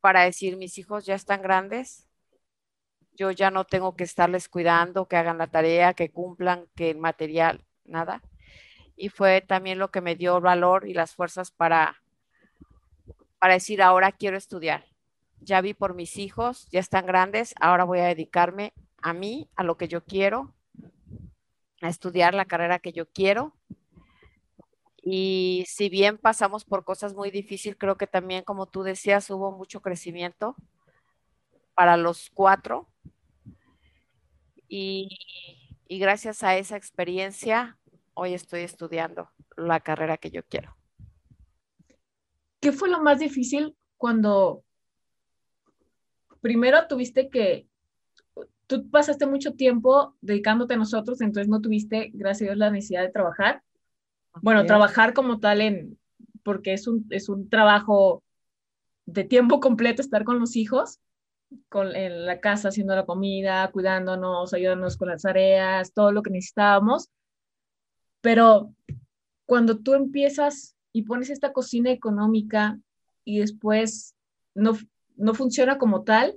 para 0.00 0.22
decir, 0.22 0.56
mis 0.56 0.78
hijos 0.78 1.04
ya 1.04 1.14
están 1.14 1.42
grandes, 1.42 2.08
yo 3.14 3.30
ya 3.30 3.50
no 3.50 3.64
tengo 3.64 3.96
que 3.96 4.04
estarles 4.04 4.48
cuidando, 4.48 5.06
que 5.06 5.16
hagan 5.16 5.38
la 5.38 5.46
tarea, 5.46 5.94
que 5.94 6.10
cumplan, 6.10 6.66
que 6.74 6.90
el 6.90 6.98
material, 6.98 7.64
nada. 7.84 8.22
Y 8.96 9.08
fue 9.10 9.40
también 9.40 9.78
lo 9.78 9.90
que 9.90 10.00
me 10.00 10.16
dio 10.16 10.40
valor 10.40 10.88
y 10.88 10.94
las 10.94 11.14
fuerzas 11.14 11.50
para, 11.50 12.00
para 13.38 13.54
decir, 13.54 13.82
ahora 13.82 14.12
quiero 14.12 14.36
estudiar. 14.36 14.86
Ya 15.40 15.60
vi 15.60 15.74
por 15.74 15.94
mis 15.94 16.16
hijos, 16.16 16.68
ya 16.70 16.80
están 16.80 17.06
grandes, 17.06 17.54
ahora 17.60 17.84
voy 17.84 18.00
a 18.00 18.06
dedicarme 18.06 18.72
a 19.02 19.12
mí, 19.12 19.48
a 19.56 19.64
lo 19.64 19.76
que 19.76 19.88
yo 19.88 20.04
quiero, 20.04 20.54
a 21.82 21.88
estudiar 21.88 22.34
la 22.34 22.44
carrera 22.44 22.78
que 22.78 22.92
yo 22.92 23.06
quiero 23.10 23.59
y 25.02 25.64
si 25.66 25.88
bien 25.88 26.18
pasamos 26.18 26.64
por 26.64 26.84
cosas 26.84 27.14
muy 27.14 27.30
difíciles, 27.30 27.76
creo 27.78 27.96
que 27.96 28.06
también, 28.06 28.44
como 28.44 28.66
tú 28.66 28.82
decías, 28.82 29.30
hubo 29.30 29.50
mucho 29.52 29.80
crecimiento 29.80 30.56
para 31.74 31.96
los 31.96 32.30
cuatro. 32.30 32.88
Y, 34.68 35.08
gracias 35.88 36.42
a 36.42 36.56
esa 36.56 36.76
experiencia, 36.76 37.78
hoy 38.14 38.34
estoy 38.34 38.60
estudiando 38.60 39.30
la 39.56 39.80
carrera 39.80 40.18
que 40.18 40.30
yo 40.30 40.42
quiero. 40.44 40.76
¿Qué 42.60 42.72
fue 42.72 42.90
lo 42.90 43.02
más 43.02 43.18
difícil 43.18 43.74
cuando 43.96 44.62
primero 46.42 46.86
tuviste 46.86 47.30
que, 47.30 47.66
tú 48.66 48.88
pasaste 48.90 49.26
mucho 49.26 49.54
tiempo 49.54 50.14
dedicándote 50.20 50.74
a 50.74 50.76
nosotros, 50.76 51.22
entonces 51.22 51.48
no 51.48 51.60
tuviste, 51.60 52.10
gracias 52.12 52.42
a 52.42 52.52
Dios, 52.52 52.58
la 52.58 52.70
necesidad 52.70 53.02
de 53.02 53.10
trabajar? 53.10 53.62
Bueno, 54.42 54.64
trabajar 54.64 55.12
como 55.12 55.40
tal 55.40 55.60
en, 55.60 55.98
porque 56.42 56.72
es 56.72 56.86
un, 56.86 57.06
es 57.10 57.28
un 57.28 57.48
trabajo 57.48 58.22
de 59.06 59.24
tiempo 59.24 59.60
completo 59.60 60.02
estar 60.02 60.24
con 60.24 60.38
los 60.38 60.56
hijos, 60.56 60.98
con, 61.68 61.94
en 61.96 62.26
la 62.26 62.40
casa 62.40 62.68
haciendo 62.68 62.94
la 62.94 63.06
comida, 63.06 63.70
cuidándonos, 63.72 64.54
ayudándonos 64.54 64.96
con 64.96 65.08
las 65.08 65.22
tareas, 65.22 65.92
todo 65.92 66.12
lo 66.12 66.22
que 66.22 66.30
necesitábamos. 66.30 67.08
Pero 68.20 68.72
cuando 69.46 69.78
tú 69.78 69.94
empiezas 69.94 70.76
y 70.92 71.02
pones 71.02 71.30
esta 71.30 71.52
cocina 71.52 71.90
económica 71.90 72.78
y 73.24 73.38
después 73.40 74.14
no, 74.54 74.76
no 75.16 75.34
funciona 75.34 75.78
como 75.78 76.02
tal 76.02 76.36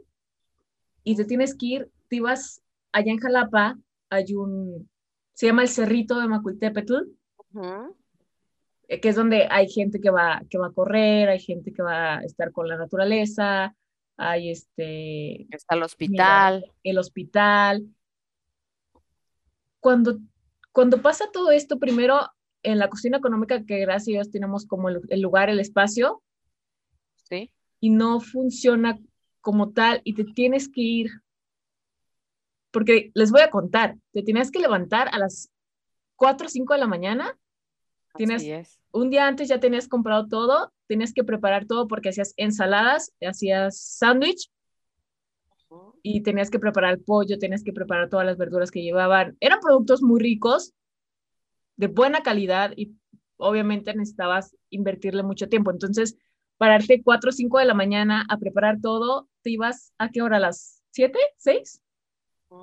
y 1.04 1.16
te 1.16 1.26
tienes 1.26 1.56
que 1.56 1.66
ir, 1.66 1.92
te 2.08 2.18
ibas 2.18 2.62
allá 2.92 3.12
en 3.12 3.20
Jalapa, 3.20 3.78
hay 4.10 4.34
un, 4.36 4.90
se 5.34 5.48
llama 5.48 5.64
el 5.64 5.70
Cerrito 5.70 6.20
de 6.20 6.28
Macuiltepetl, 6.28 6.96
eh, 8.88 9.00
que 9.00 9.10
es 9.10 9.16
donde 9.16 9.48
hay 9.50 9.70
gente 9.70 10.00
que 10.00 10.10
va, 10.10 10.42
que 10.50 10.58
va 10.58 10.68
a 10.68 10.74
correr, 10.74 11.30
hay 11.30 11.40
gente 11.40 11.74
que 11.74 11.82
va 11.82 12.18
a 12.18 12.24
estar 12.24 12.52
con 12.52 12.68
la 12.68 12.78
naturaleza, 12.78 13.76
hay 14.18 14.52
este... 14.52 15.48
Está 15.56 15.76
el 15.76 15.84
hospital. 15.84 16.72
el 16.84 16.98
hospital. 16.98 17.88
Cuando, 19.80 20.20
cuando 20.72 21.02
pasa 21.02 21.30
todo 21.32 21.52
esto, 21.52 21.80
primero 21.80 22.30
en 22.62 22.80
la 22.80 22.90
cocina 22.90 23.18
económica, 23.18 23.66
que 23.66 23.80
gracias 23.80 24.08
a 24.08 24.12
Dios 24.12 24.32
tenemos 24.32 24.66
como 24.66 24.90
el, 24.90 25.02
el 25.10 25.22
lugar, 25.22 25.50
el 25.50 25.60
espacio, 25.60 26.22
¿Sí? 27.16 27.52
y 27.80 27.90
no 27.90 28.20
funciona 28.22 29.00
como 29.42 29.72
tal, 29.72 30.02
y 30.06 30.14
te 30.14 30.24
tienes 30.24 30.70
que 30.70 30.82
ir, 30.82 31.12
porque 32.72 33.12
les 33.14 33.32
voy 33.32 33.42
a 33.42 33.50
contar, 33.50 33.98
te 34.14 34.24
tienes 34.24 34.52
que 34.52 34.60
levantar 34.60 35.10
a 35.12 35.20
las 35.20 35.52
4 36.16 36.48
o 36.48 36.50
5 36.50 36.74
de 36.74 36.80
la 36.80 36.88
mañana 36.88 37.38
Tienes, 38.16 38.80
un 38.92 39.10
día 39.10 39.28
antes 39.28 39.48
ya 39.48 39.60
tenías 39.60 39.88
comprado 39.88 40.28
todo, 40.28 40.72
tenías 40.88 41.14
que 41.14 41.24
preparar 41.24 41.66
todo 41.66 41.88
porque 41.88 42.10
hacías 42.10 42.34
ensaladas, 42.38 43.12
hacías 43.22 43.80
sándwich 43.80 44.52
y 46.04 46.22
tenías 46.22 46.52
que 46.52 46.60
preparar 46.60 46.94
el 46.94 47.04
pollo, 47.04 47.40
tenías 47.40 47.64
que 47.64 47.74
preparar 47.74 48.10
todas 48.10 48.26
las 48.26 48.38
verduras 48.38 48.70
que 48.70 48.84
llevaban. 48.84 49.36
Eran 49.40 49.60
productos 49.60 50.04
muy 50.04 50.22
ricos, 50.22 50.74
de 51.76 51.88
buena 51.88 52.22
calidad 52.22 52.74
y 52.76 52.96
obviamente 53.38 53.94
necesitabas 53.96 54.56
invertirle 54.70 55.24
mucho 55.24 55.50
tiempo. 55.50 55.72
Entonces, 55.72 56.16
pararte 56.58 57.02
4 57.04 57.30
o 57.30 57.34
5 57.34 57.60
de 57.60 57.66
la 57.66 57.74
mañana 57.74 58.26
a 58.30 58.38
preparar 58.38 58.80
todo, 58.82 59.28
¿te 59.42 59.50
ibas 59.50 59.94
a 59.98 60.10
qué 60.10 60.22
hora? 60.22 60.38
¿A 60.38 60.42
las 60.42 60.84
7? 60.92 61.18
¿6? 61.38 61.82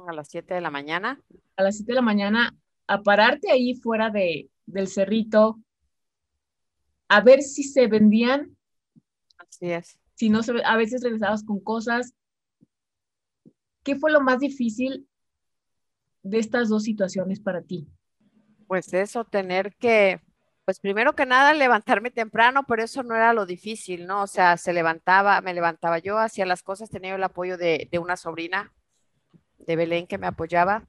A 0.06 0.12
las 0.12 0.28
7 0.28 0.54
de 0.54 0.60
la 0.60 0.70
mañana. 0.70 1.20
A 1.56 1.62
las 1.62 1.76
7 1.76 1.92
de 1.92 1.96
la 1.96 2.02
mañana 2.02 2.56
a 2.86 3.02
pararte 3.02 3.50
ahí 3.50 3.74
fuera 3.74 4.10
de, 4.10 4.48
del 4.72 4.88
cerrito 4.88 5.60
a 7.10 7.20
ver 7.20 7.42
si 7.42 7.64
se 7.64 7.88
vendían. 7.88 8.56
Así 9.36 9.72
es. 9.72 9.98
Si 10.14 10.30
no, 10.30 10.40
a 10.64 10.76
veces 10.76 11.02
regresabas 11.02 11.44
con 11.44 11.60
cosas. 11.60 12.14
¿Qué 13.82 13.96
fue 13.96 14.12
lo 14.12 14.20
más 14.20 14.38
difícil 14.38 15.08
de 16.22 16.38
estas 16.38 16.68
dos 16.68 16.84
situaciones 16.84 17.40
para 17.40 17.62
ti? 17.62 17.88
Pues 18.68 18.92
eso, 18.92 19.24
tener 19.24 19.74
que, 19.74 20.20
pues 20.64 20.78
primero 20.78 21.14
que 21.14 21.26
nada 21.26 21.52
levantarme 21.52 22.12
temprano, 22.12 22.64
pero 22.68 22.84
eso 22.84 23.02
no 23.02 23.16
era 23.16 23.32
lo 23.32 23.44
difícil, 23.44 24.06
¿no? 24.06 24.22
O 24.22 24.26
sea, 24.28 24.56
se 24.56 24.72
levantaba, 24.72 25.40
me 25.40 25.52
levantaba 25.52 25.98
yo, 25.98 26.18
hacía 26.18 26.46
las 26.46 26.62
cosas, 26.62 26.90
tenía 26.90 27.16
el 27.16 27.24
apoyo 27.24 27.56
de, 27.56 27.88
de 27.90 27.98
una 27.98 28.16
sobrina 28.16 28.72
de 29.58 29.74
Belén 29.74 30.06
que 30.06 30.18
me 30.18 30.28
apoyaba 30.28 30.86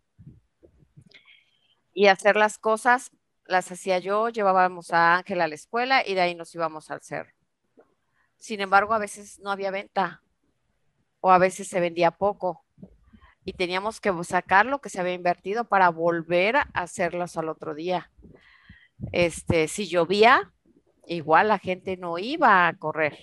y 1.94 2.08
hacer 2.08 2.36
las 2.36 2.60
cosas 2.60 3.12
las 3.52 3.72
hacía 3.72 4.00
yo, 4.00 4.30
llevábamos 4.30 4.92
a 4.92 5.16
Ángela 5.18 5.44
a 5.44 5.48
la 5.48 5.56
escuela 5.56 6.08
y 6.08 6.14
de 6.14 6.22
ahí 6.22 6.36
nos 6.36 6.54
íbamos 6.56 6.90
al 6.90 7.02
cerro. 7.02 7.32
Sin 8.38 8.62
embargo, 8.62 8.94
a 8.94 9.00
veces 9.00 9.40
no 9.40 9.52
había 9.52 9.70
venta 9.70 10.24
o 11.20 11.32
a 11.32 11.38
veces 11.38 11.68
se 11.68 11.80
vendía 11.80 12.12
poco 12.12 12.66
y 13.44 13.54
teníamos 13.54 14.02
que 14.02 14.12
sacar 14.24 14.66
lo 14.66 14.80
que 14.80 14.90
se 14.90 15.00
había 15.00 15.14
invertido 15.14 15.66
para 15.66 15.90
volver 15.90 16.58
a 16.58 16.68
hacerlas 16.74 17.38
al 17.38 17.50
otro 17.50 17.76
día. 17.76 18.12
Este, 19.12 19.68
si 19.68 19.88
llovía, 19.88 20.54
igual 21.08 21.48
la 21.48 21.60
gente 21.60 21.98
no 21.98 22.18
iba 22.18 22.68
a 22.68 22.78
correr. 22.78 23.18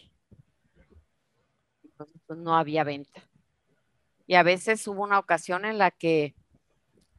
Entonces, 1.85 2.21
pues, 2.27 2.39
no 2.39 2.57
había 2.57 2.85
venta. 2.85 3.23
Y 4.27 4.35
a 4.35 4.43
veces 4.43 4.87
hubo 4.87 5.03
una 5.03 5.19
ocasión 5.19 5.65
en 5.65 5.79
la 5.79 5.91
que 5.91 6.35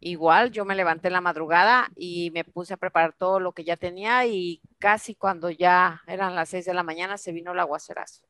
Igual 0.01 0.51
yo 0.51 0.63
me 0.63 0.75
levanté 0.75 1.07
en 1.07 1.13
la 1.13 1.21
madrugada 1.21 1.89
y 1.95 2.31
me 2.31 2.45
puse 2.45 2.73
a 2.73 2.77
preparar 2.77 3.13
todo 3.13 3.39
lo 3.39 3.51
que 3.51 3.65
ya 3.65 3.75
tenía 3.75 4.25
y 4.25 4.61
casi 4.79 5.13
cuando 5.13 5.49
ya 5.49 6.01
eran 6.07 6.35
las 6.35 6.49
seis 6.49 6.65
de 6.65 6.73
la 6.73 6.83
mañana 6.83 7.17
se 7.17 7.33
vino 7.33 7.51
el 7.51 7.59
aguacerazo. 7.59 8.23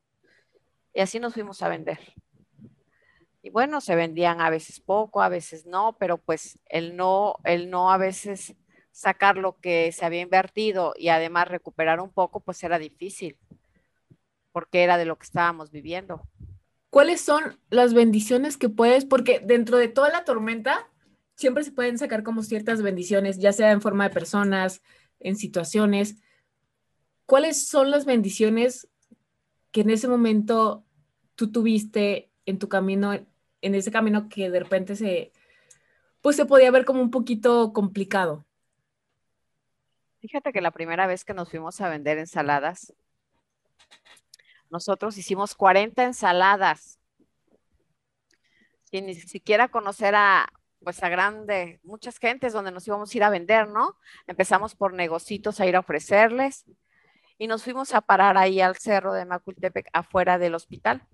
Y 0.92 1.00
así 1.00 1.20
nos 1.20 1.34
fuimos 1.34 1.62
a 1.62 1.68
vender. 1.68 2.00
Y 3.42 3.50
bueno, 3.50 3.80
se 3.80 3.94
vendían 3.94 4.40
a 4.40 4.50
veces 4.50 4.80
poco, 4.80 5.22
a 5.22 5.28
veces 5.28 5.64
no, 5.64 5.96
pero 5.98 6.18
pues 6.18 6.58
el 6.66 6.96
no, 6.96 7.36
el 7.44 7.70
no 7.70 7.92
a 7.92 7.96
veces 7.96 8.56
sacar 8.90 9.36
lo 9.36 9.58
que 9.60 9.92
se 9.92 10.04
había 10.04 10.20
invertido 10.20 10.94
y 10.96 11.08
además 11.08 11.48
recuperar 11.48 12.00
un 12.00 12.12
poco, 12.12 12.40
pues 12.40 12.62
era 12.64 12.78
difícil, 12.78 13.38
porque 14.52 14.82
era 14.82 14.98
de 14.98 15.04
lo 15.04 15.16
que 15.16 15.24
estábamos 15.24 15.70
viviendo. 15.70 16.26
¿Cuáles 16.90 17.20
son 17.20 17.60
las 17.70 17.94
bendiciones 17.94 18.56
que 18.56 18.68
puedes? 18.68 19.04
Porque 19.04 19.38
dentro 19.38 19.78
de 19.78 19.86
toda 19.86 20.10
la 20.10 20.24
tormenta 20.24 20.89
siempre 21.40 21.64
se 21.64 21.72
pueden 21.72 21.98
sacar 21.98 22.22
como 22.22 22.42
ciertas 22.42 22.82
bendiciones, 22.82 23.38
ya 23.38 23.52
sea 23.52 23.70
en 23.70 23.80
forma 23.80 24.04
de 24.04 24.14
personas, 24.14 24.82
en 25.20 25.36
situaciones. 25.36 26.16
¿Cuáles 27.24 27.66
son 27.66 27.90
las 27.90 28.04
bendiciones 28.04 28.88
que 29.72 29.80
en 29.80 29.90
ese 29.90 30.06
momento 30.06 30.84
tú 31.36 31.50
tuviste 31.50 32.30
en 32.44 32.58
tu 32.58 32.68
camino, 32.68 33.14
en 33.14 33.74
ese 33.74 33.90
camino 33.90 34.28
que 34.28 34.50
de 34.50 34.60
repente 34.60 34.96
se, 34.96 35.32
pues 36.20 36.36
se 36.36 36.44
podía 36.44 36.70
ver 36.70 36.84
como 36.84 37.00
un 37.00 37.10
poquito 37.10 37.72
complicado? 37.72 38.44
Fíjate 40.18 40.52
que 40.52 40.60
la 40.60 40.72
primera 40.72 41.06
vez 41.06 41.24
que 41.24 41.32
nos 41.32 41.48
fuimos 41.48 41.80
a 41.80 41.88
vender 41.88 42.18
ensaladas, 42.18 42.92
nosotros 44.68 45.16
hicimos 45.16 45.54
40 45.54 46.04
ensaladas. 46.04 46.98
Sin 48.84 49.06
ni 49.06 49.14
siquiera 49.14 49.68
conocer 49.68 50.14
a, 50.14 50.52
pues 50.82 51.02
a 51.02 51.08
grande, 51.08 51.80
muchas 51.82 52.18
gentes 52.18 52.52
donde 52.52 52.72
nos 52.72 52.86
íbamos 52.86 53.12
a 53.12 53.16
ir 53.16 53.24
a 53.24 53.30
vender, 53.30 53.68
¿no? 53.68 53.96
Empezamos 54.26 54.74
por 54.74 54.92
negocitos 54.94 55.60
a 55.60 55.66
ir 55.66 55.76
a 55.76 55.80
ofrecerles 55.80 56.64
y 57.38 57.46
nos 57.46 57.64
fuimos 57.64 57.94
a 57.94 58.00
parar 58.00 58.36
ahí 58.36 58.60
al 58.60 58.76
cerro 58.76 59.12
de 59.12 59.24
Macultepec, 59.24 59.88
afuera 59.92 60.38
del 60.38 60.54
hospital. 60.54 61.06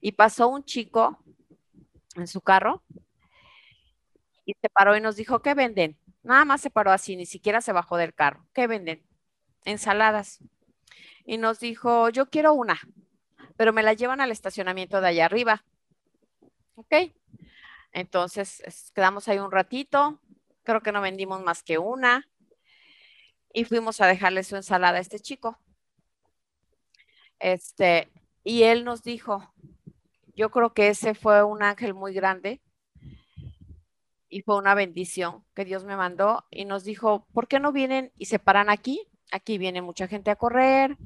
Y 0.00 0.12
pasó 0.12 0.48
un 0.48 0.64
chico 0.64 1.18
en 2.16 2.26
su 2.26 2.40
carro 2.40 2.82
y 4.44 4.54
se 4.60 4.68
paró 4.70 4.96
y 4.96 5.00
nos 5.00 5.16
dijo, 5.16 5.42
¿qué 5.42 5.54
venden? 5.54 5.96
Nada 6.22 6.44
más 6.44 6.60
se 6.60 6.70
paró 6.70 6.92
así, 6.92 7.16
ni 7.16 7.26
siquiera 7.26 7.60
se 7.60 7.72
bajó 7.72 7.96
del 7.96 8.14
carro. 8.14 8.46
¿Qué 8.52 8.66
venden? 8.66 9.02
Ensaladas. 9.64 10.40
Y 11.24 11.38
nos 11.38 11.60
dijo, 11.60 12.08
yo 12.08 12.30
quiero 12.30 12.54
una, 12.54 12.80
pero 13.56 13.72
me 13.72 13.82
la 13.82 13.92
llevan 13.92 14.20
al 14.20 14.30
estacionamiento 14.30 15.00
de 15.00 15.08
allá 15.08 15.26
arriba. 15.26 15.64
Ok. 16.74 17.12
Entonces 17.92 18.62
quedamos 18.94 19.28
ahí 19.28 19.38
un 19.38 19.50
ratito. 19.50 20.20
Creo 20.62 20.80
que 20.82 20.92
no 20.92 21.00
vendimos 21.00 21.42
más 21.42 21.62
que 21.62 21.78
una. 21.78 22.28
Y 23.52 23.64
fuimos 23.64 24.00
a 24.00 24.06
dejarle 24.06 24.44
su 24.44 24.56
ensalada 24.56 24.98
a 24.98 25.00
este 25.00 25.18
chico. 25.18 25.58
Este, 27.38 28.12
y 28.44 28.62
él 28.64 28.84
nos 28.84 29.02
dijo, 29.02 29.52
yo 30.34 30.50
creo 30.50 30.72
que 30.72 30.88
ese 30.88 31.14
fue 31.14 31.42
un 31.42 31.62
ángel 31.62 31.94
muy 31.94 32.12
grande 32.12 32.60
y 34.28 34.42
fue 34.42 34.56
una 34.56 34.74
bendición 34.74 35.44
que 35.54 35.64
Dios 35.64 35.84
me 35.84 35.96
mandó 35.96 36.46
y 36.50 36.64
nos 36.64 36.84
dijo, 36.84 37.26
¿por 37.32 37.48
qué 37.48 37.58
no 37.58 37.72
vienen 37.72 38.12
y 38.16 38.26
se 38.26 38.38
paran 38.38 38.70
aquí? 38.70 39.08
Aquí 39.32 39.58
viene 39.58 39.82
mucha 39.82 40.06
gente 40.06 40.30
a 40.30 40.36
correr. 40.36 40.96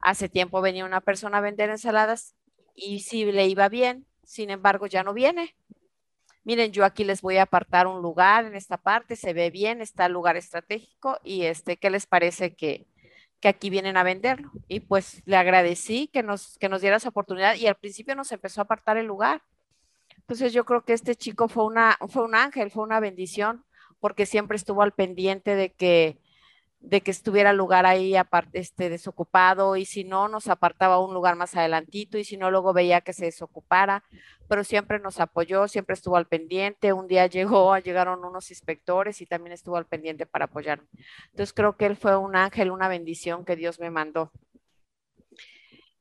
Hace 0.00 0.28
tiempo 0.28 0.60
venía 0.60 0.84
una 0.84 1.00
persona 1.00 1.38
a 1.38 1.40
vender 1.40 1.70
ensaladas 1.70 2.34
y 2.74 3.00
si 3.00 3.30
le 3.30 3.46
iba 3.46 3.68
bien, 3.68 4.06
sin 4.24 4.50
embargo, 4.50 4.86
ya 4.86 5.02
no 5.04 5.14
viene. 5.14 5.54
Miren, 6.44 6.72
yo 6.72 6.84
aquí 6.84 7.04
les 7.04 7.22
voy 7.22 7.38
a 7.38 7.42
apartar 7.42 7.86
un 7.86 8.02
lugar 8.02 8.44
en 8.44 8.54
esta 8.54 8.76
parte, 8.76 9.16
se 9.16 9.32
ve 9.32 9.50
bien, 9.50 9.80
está 9.80 10.06
el 10.06 10.12
lugar 10.12 10.36
estratégico 10.36 11.18
y 11.24 11.44
este, 11.44 11.76
¿qué 11.76 11.90
les 11.90 12.06
parece 12.06 12.54
que, 12.54 12.86
que 13.40 13.48
aquí 13.48 13.70
vienen 13.70 13.96
a 13.96 14.02
venderlo? 14.02 14.52
Y 14.68 14.80
pues 14.80 15.22
le 15.24 15.36
agradecí 15.36 16.08
que 16.12 16.22
nos, 16.22 16.58
que 16.58 16.68
nos 16.68 16.82
diera 16.82 16.98
esa 16.98 17.08
oportunidad 17.08 17.54
y 17.56 17.66
al 17.66 17.76
principio 17.76 18.14
nos 18.14 18.30
empezó 18.32 18.60
a 18.60 18.64
apartar 18.64 18.98
el 18.98 19.06
lugar 19.06 19.42
entonces 20.24 20.52
yo 20.54 20.64
creo 20.64 20.84
que 20.84 20.94
este 20.94 21.14
chico 21.16 21.48
fue, 21.48 21.66
una, 21.66 21.98
fue 22.08 22.24
un 22.24 22.34
ángel, 22.34 22.70
fue 22.70 22.82
una 22.82 22.98
bendición, 22.98 23.64
porque 24.00 24.24
siempre 24.24 24.56
estuvo 24.56 24.82
al 24.82 24.92
pendiente 24.92 25.54
de 25.54 25.70
que, 25.70 26.18
de 26.84 27.00
que 27.00 27.10
estuviera 27.10 27.54
lugar 27.54 27.86
ahí 27.86 28.14
aparte, 28.14 28.58
este, 28.58 28.90
desocupado 28.90 29.76
y 29.76 29.86
si 29.86 30.04
no, 30.04 30.28
nos 30.28 30.48
apartaba 30.48 31.00
un 31.00 31.14
lugar 31.14 31.34
más 31.34 31.56
adelantito 31.56 32.18
y 32.18 32.24
si 32.24 32.36
no, 32.36 32.50
luego 32.50 32.74
veía 32.74 33.00
que 33.00 33.14
se 33.14 33.24
desocupara, 33.24 34.04
pero 34.48 34.64
siempre 34.64 34.98
nos 35.00 35.18
apoyó, 35.18 35.66
siempre 35.66 35.94
estuvo 35.94 36.16
al 36.16 36.26
pendiente. 36.26 36.92
Un 36.92 37.08
día 37.08 37.26
llegó, 37.26 37.76
llegaron 37.78 38.22
unos 38.24 38.50
inspectores 38.50 39.22
y 39.22 39.26
también 39.26 39.52
estuvo 39.52 39.76
al 39.76 39.86
pendiente 39.86 40.26
para 40.26 40.44
apoyarme. 40.44 40.86
Entonces 41.30 41.54
creo 41.54 41.76
que 41.76 41.86
él 41.86 41.96
fue 41.96 42.16
un 42.18 42.36
ángel, 42.36 42.70
una 42.70 42.88
bendición 42.88 43.46
que 43.46 43.56
Dios 43.56 43.80
me 43.80 43.90
mandó. 43.90 44.30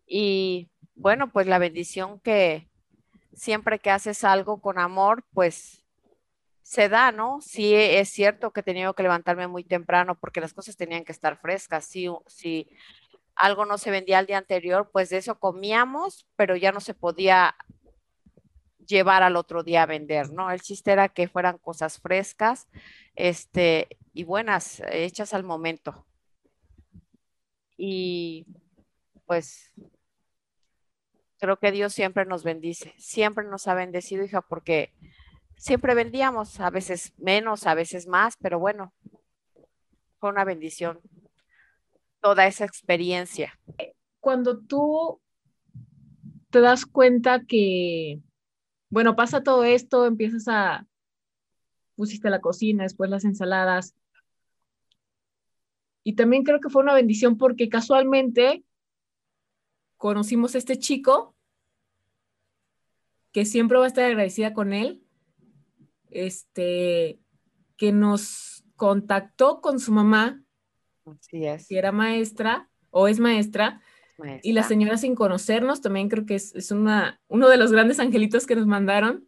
Y 0.06 0.70
bueno, 0.96 1.32
pues 1.32 1.48
la 1.48 1.60
bendición 1.60 2.20
que, 2.20 2.68
siempre 3.34 3.80
que 3.80 3.90
haces 3.90 4.26
algo 4.26 4.60
con 4.60 4.80
amor, 4.80 5.24
pues 5.34 5.83
se 6.64 6.90
da, 6.90 7.12
¿no? 7.12 7.40
Sí, 7.42 7.76
es 7.76 8.10
cierto 8.10 8.52
que 8.52 8.62
he 8.62 8.64
tenido 8.64 8.94
que 8.96 9.04
levantarme 9.04 9.48
muy 9.48 9.64
temprano 9.64 10.16
porque 10.16 10.42
las 10.42 10.54
cosas 10.54 10.78
tenían 10.78 11.04
que 11.04 11.12
estar 11.12 11.38
frescas. 11.38 11.86
Si, 11.86 12.08
si 12.26 12.70
algo 13.36 13.66
no 13.66 13.78
se 13.78 13.92
vendía 13.92 14.20
el 14.20 14.26
día 14.26 14.38
anterior, 14.38 14.90
pues 14.92 15.10
de 15.10 15.18
eso 15.18 15.40
comíamos, 15.40 16.26
pero 16.36 16.56
ya 16.56 16.72
no 16.72 16.80
se 16.80 16.94
podía 16.94 17.56
llevar 18.88 19.24
al 19.24 19.36
otro 19.36 19.64
día 19.64 19.84
a 19.84 19.88
vender, 19.88 20.32
¿no? 20.32 20.52
El 20.52 20.62
chiste 20.62 20.92
era 20.92 21.10
que 21.10 21.28
fueran 21.28 21.58
cosas 21.58 22.00
frescas, 22.00 22.68
este, 23.16 23.88
y 24.14 24.24
buenas, 24.24 24.82
hechas 24.92 25.34
al 25.34 25.44
momento. 25.44 26.06
Y 27.78 28.46
pues 29.26 29.74
creo 31.40 31.58
que 31.58 31.72
Dios 31.72 31.94
siempre 31.94 32.26
nos 32.26 32.44
bendice, 32.44 32.94
siempre 32.98 33.44
nos 33.46 33.68
ha 33.68 33.74
bendecido, 33.74 34.24
hija, 34.24 34.42
porque 34.42 34.94
siempre 35.64 35.96
vendíamos, 35.96 36.60
a 36.60 36.70
veces 36.70 37.14
menos, 37.18 37.66
a 37.68 37.74
veces 37.74 38.06
más, 38.06 38.36
pero 38.36 38.60
bueno, 38.60 38.94
fue 40.20 40.30
una 40.30 40.44
bendición 40.44 41.00
toda 42.20 42.48
esa 42.48 42.66
experiencia. 42.66 43.58
Cuando 44.20 44.60
tú 44.60 45.22
te 46.50 46.60
das 46.60 46.86
cuenta 46.86 47.46
que, 47.46 48.20
bueno, 48.90 49.16
pasa 49.16 49.42
todo 49.42 49.64
esto, 49.64 50.06
empiezas 50.06 50.50
a, 50.50 50.86
pusiste 51.96 52.30
la 52.30 52.42
cocina, 52.42 52.84
después 52.84 53.10
las 53.10 53.24
ensaladas, 53.24 53.96
y 56.04 56.16
también 56.16 56.44
creo 56.44 56.60
que 56.60 56.70
fue 56.70 56.84
una 56.84 56.94
bendición 56.94 57.38
porque 57.38 57.70
casualmente 57.70 58.66
conocimos 59.96 60.56
a 60.56 60.58
este 60.58 60.78
chico 60.78 61.38
que 63.32 63.46
siempre 63.46 63.78
va 63.78 63.86
a 63.86 63.88
estar 63.88 64.04
agradecida 64.04 64.54
con 64.54 64.74
él, 64.74 65.03
este, 66.14 67.20
que 67.78 67.92
nos 67.92 68.64
contactó 68.76 69.62
con 69.62 69.80
su 69.80 69.92
mamá, 69.92 70.44
Así 71.06 71.46
es. 71.46 71.68
que 71.68 71.78
era 71.78 71.92
maestra 71.92 72.70
o 72.90 73.08
es 73.08 73.20
maestra, 73.20 73.82
y 74.42 74.54
la 74.54 74.64
señora 74.64 74.98
sin 74.98 75.16
conocernos, 75.16 75.82
también 75.82 76.08
creo 76.08 76.26
que 76.26 76.36
es, 76.36 76.72
una, 76.72 77.20
uno 77.28 77.50
de 77.50 77.58
los 77.58 77.72
grandes 77.72 78.00
angelitos 78.00 78.46
que 78.46 78.56
nos 78.56 78.68
mandaron. 78.68 79.28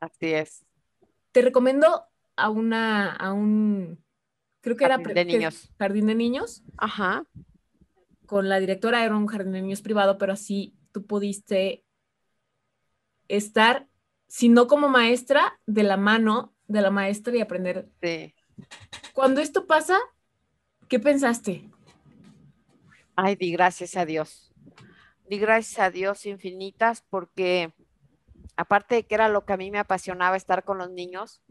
Así 0.00 0.32
es. 0.32 0.64
Te 1.32 1.42
recomiendo 1.42 2.06
a 2.34 2.50
una, 2.50 3.12
a 3.12 3.32
un, 3.32 4.02
creo 4.62 4.74
que 4.74 4.84
era... 4.84 4.96
De 4.96 5.24
niños. 5.24 5.70
Jardín 5.78 6.06
de 6.06 6.14
niños. 6.14 6.64
Ajá 6.76 7.26
con 8.26 8.48
la 8.48 8.60
directora 8.60 9.04
era 9.04 9.16
un 9.16 9.26
jardín 9.26 9.52
de 9.52 9.62
niños 9.62 9.80
privado, 9.80 10.18
pero 10.18 10.32
así 10.32 10.74
tú 10.92 11.06
pudiste 11.06 11.84
estar, 13.28 13.88
si 14.28 14.48
no 14.48 14.66
como 14.66 14.88
maestra, 14.88 15.58
de 15.66 15.82
la 15.82 15.96
mano 15.96 16.52
de 16.68 16.80
la 16.80 16.90
maestra 16.90 17.34
y 17.36 17.40
aprender. 17.40 17.88
Sí. 18.02 18.34
Cuando 19.12 19.40
esto 19.40 19.66
pasa, 19.66 19.98
¿qué 20.88 20.98
pensaste? 20.98 21.70
Ay, 23.14 23.36
di 23.36 23.52
gracias 23.52 23.96
a 23.96 24.04
Dios. 24.04 24.52
Di 25.28 25.38
gracias 25.38 25.78
a 25.78 25.90
Dios 25.90 26.26
infinitas 26.26 27.02
porque 27.08 27.72
aparte 28.56 28.96
de 28.96 29.06
que 29.06 29.14
era 29.14 29.28
lo 29.28 29.44
que 29.44 29.52
a 29.52 29.56
mí 29.56 29.70
me 29.70 29.78
apasionaba 29.78 30.36
estar 30.36 30.64
con 30.64 30.78
los 30.78 30.90
niños, 30.90 31.42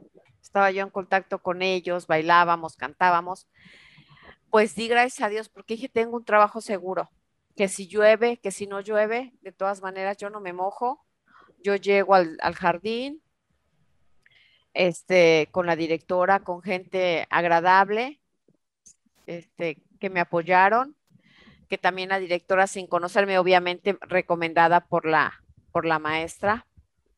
estaba 0.41 0.71
yo 0.71 0.83
en 0.83 0.89
contacto 0.89 1.39
con 1.39 1.61
ellos, 1.61 2.07
bailábamos, 2.07 2.77
cantábamos, 2.77 3.47
pues 4.49 4.75
di 4.75 4.87
gracias 4.87 5.25
a 5.25 5.29
Dios 5.29 5.49
porque 5.49 5.75
dije, 5.75 5.89
tengo 5.89 6.15
un 6.17 6.25
trabajo 6.25 6.61
seguro, 6.61 7.11
que 7.55 7.67
si 7.67 7.87
llueve, 7.87 8.37
que 8.37 8.51
si 8.51 8.65
no 8.65 8.79
llueve, 8.79 9.33
de 9.41 9.51
todas 9.51 9.81
maneras 9.81 10.17
yo 10.17 10.29
no 10.29 10.39
me 10.39 10.53
mojo, 10.53 11.04
yo 11.65 11.75
llego 11.75 12.13
al, 12.13 12.37
jardín, 12.55 13.21
este, 14.73 15.49
con 15.51 15.65
la 15.65 15.75
directora, 15.75 16.41
con 16.41 16.61
gente 16.61 17.25
agradable, 17.31 18.21
este, 19.25 19.81
que 19.99 20.11
me 20.11 20.19
apoyaron, 20.19 20.95
que 21.67 21.79
también 21.79 22.09
la 22.09 22.19
directora, 22.19 22.67
sin 22.67 22.85
conocerme, 22.85 23.39
obviamente 23.39 23.97
recomendada 24.01 24.81
por 24.81 25.07
la, 25.07 25.33
por 25.71 25.85
la 25.85 25.97
maestra, 25.97 26.67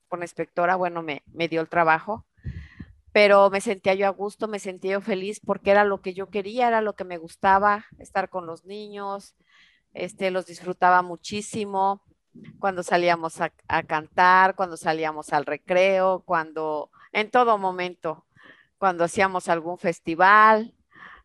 con 0.08 0.20
la 0.20 0.26
inspectora, 0.26 0.78
bueno, 0.78 1.04
me, 1.04 1.24
me 1.34 1.50
dio 1.50 1.60
el 1.60 1.68
trabajo 1.68 2.26
pero 3.18 3.50
me 3.50 3.62
sentía 3.62 3.96
yo 3.96 4.06
a 4.06 4.12
gusto, 4.12 4.48
me 4.48 4.60
sentía 4.60 4.92
yo 4.92 5.02
feliz 5.02 5.40
porque 5.44 5.72
era 5.72 5.84
lo 5.86 6.02
que 6.02 6.14
yo 6.14 6.30
quería, 6.30 6.68
era 6.68 6.82
lo 6.82 6.94
que 6.94 7.04
me 7.04 7.18
gustaba, 7.18 7.88
estar 7.98 8.30
con 8.30 8.46
los 8.46 8.64
niños, 8.64 9.34
este, 9.96 10.30
los 10.30 10.46
disfrutaba 10.46 11.02
muchísimo. 11.02 12.04
Cuando 12.60 12.84
salíamos 12.84 13.39
a, 13.41 13.52
cantar, 13.84 14.56
cuando 14.56 14.78
salíamos 14.78 15.34
al 15.34 15.45
recreo, 15.45 16.23
cuando, 16.26 16.91
en 17.12 17.30
todo 17.30 17.58
momento, 17.58 18.26
cuando 18.78 19.04
hacíamos 19.04 19.47
algún 19.50 19.78
festival, 19.78 20.73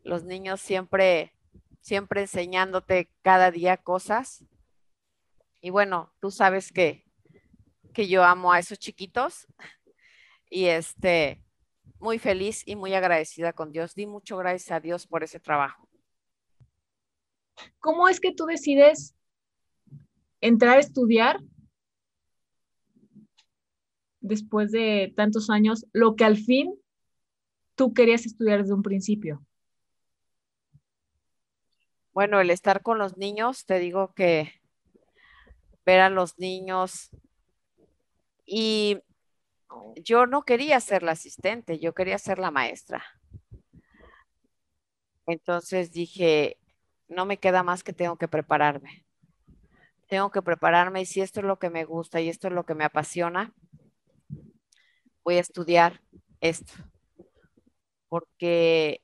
los 0.05 0.25
niños 0.25 0.61
siempre, 0.61 1.35
siempre 1.81 2.23
enseñándote 2.23 3.11
cada 3.23 3.51
día 3.51 3.77
cosas. 3.77 4.45
Y 5.61 5.71
bueno, 5.71 6.13
tú 6.21 6.31
sabes 6.31 6.73
que, 6.73 7.05
que 7.93 8.09
yo 8.09 8.25
amo 8.25 8.53
a 8.53 8.59
esos 8.59 8.79
chiquitos 8.79 9.47
y 10.51 10.67
este, 10.67 11.43
muy 11.99 12.19
feliz 12.19 12.63
y 12.67 12.77
muy 12.77 12.95
agradecida 12.95 13.53
con 13.53 13.73
Dios. 13.73 13.95
Di 13.95 14.07
mucho 14.07 14.37
gracias 14.37 14.71
a 14.73 14.81
Dios 14.81 15.07
por 15.07 15.23
ese 15.23 15.41
trabajo. 15.41 15.89
¿Cómo 17.79 18.09
es 18.09 18.19
que 18.19 18.35
tú 18.35 18.47
decides 18.47 19.15
entrar 20.43 20.77
a 20.77 20.81
estudiar 20.81 21.41
después 24.21 24.71
de 24.71 25.13
tantos 25.17 25.49
años 25.49 25.87
lo 25.93 26.15
que 26.17 26.25
al 26.25 26.37
fin 26.37 26.75
tú 27.75 27.95
querías 27.95 28.27
estudiar 28.27 28.61
desde 28.61 28.75
un 28.75 28.83
principio? 28.83 29.45
Bueno, 32.13 32.41
el 32.41 32.51
estar 32.51 32.83
con 32.83 32.99
los 32.99 33.17
niños, 33.17 33.65
te 33.65 33.79
digo 33.79 34.13
que 34.13 34.53
ver 35.87 36.01
a 36.01 36.11
los 36.11 36.39
niños 36.39 37.11
y 38.45 38.99
yo 39.97 40.27
no 40.27 40.43
quería 40.43 40.79
ser 40.81 41.03
la 41.03 41.13
asistente, 41.13 41.79
yo 41.79 41.95
quería 41.95 42.19
ser 42.19 42.39
la 42.39 42.51
maestra. 42.51 43.03
Entonces 45.27 45.93
dije, 45.93 46.59
no 47.09 47.25
me 47.25 47.39
queda 47.39 47.63
más 47.63 47.83
que 47.83 47.93
tengo 47.93 48.17
que 48.17 48.29
prepararme. 48.29 49.07
Tengo 50.13 50.31
que 50.31 50.43
prepararme 50.43 51.01
y 51.01 51.07
si 51.07 51.23
esto 51.23 51.41
es 51.41 51.47
lo 51.47 51.59
que 51.59 51.71
me 51.71 51.87
gusta 51.87 52.21
y 52.21 52.29
esto 52.29 52.49
es 52.49 52.53
lo 52.53 52.67
que 52.67 52.75
me 52.75 52.85
apasiona, 52.85 53.55
voy 55.25 55.37
a 55.37 55.41
estudiar 55.41 56.03
esto. 56.43 56.75
Porque 58.11 59.01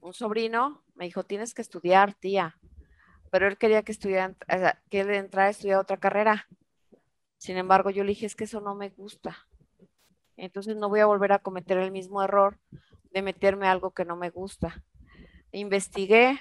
un 0.00 0.12
sobrino 0.12 0.82
me 0.96 1.04
dijo, 1.04 1.22
tienes 1.22 1.54
que 1.54 1.62
estudiar, 1.62 2.14
tía. 2.14 2.58
Pero 3.30 3.46
él 3.46 3.56
quería 3.56 3.84
que 3.84 3.92
estudiara, 3.92 4.34
que 4.90 5.02
él 5.02 5.10
entrara 5.10 5.46
a 5.46 5.50
estudiar 5.50 5.78
otra 5.78 5.98
carrera. 5.98 6.48
Sin 7.36 7.56
embargo, 7.56 7.90
yo 7.90 8.02
le 8.02 8.08
dije, 8.08 8.26
es 8.26 8.34
que 8.34 8.42
eso 8.42 8.60
no 8.60 8.74
me 8.74 8.88
gusta. 8.88 9.46
Entonces 10.36 10.74
no 10.74 10.88
voy 10.88 10.98
a 10.98 11.06
volver 11.06 11.30
a 11.30 11.38
cometer 11.38 11.78
el 11.78 11.92
mismo 11.92 12.24
error 12.24 12.58
de 13.12 13.22
meterme 13.22 13.68
a 13.68 13.70
algo 13.70 13.92
que 13.92 14.04
no 14.04 14.16
me 14.16 14.30
gusta. 14.30 14.82
Investigué 15.52 16.40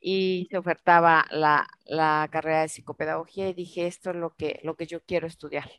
y 0.00 0.48
se 0.50 0.58
ofertaba 0.58 1.26
la, 1.30 1.68
la, 1.84 2.28
carrera 2.30 2.62
de 2.62 2.68
psicopedagogía 2.68 3.48
y 3.48 3.54
dije, 3.54 3.86
esto 3.86 4.10
es 4.10 4.16
lo 4.16 4.34
que, 4.34 4.60
lo 4.64 4.74
que 4.76 4.86
yo 4.86 5.00
quiero 5.04 5.26
estudiar 5.26 5.70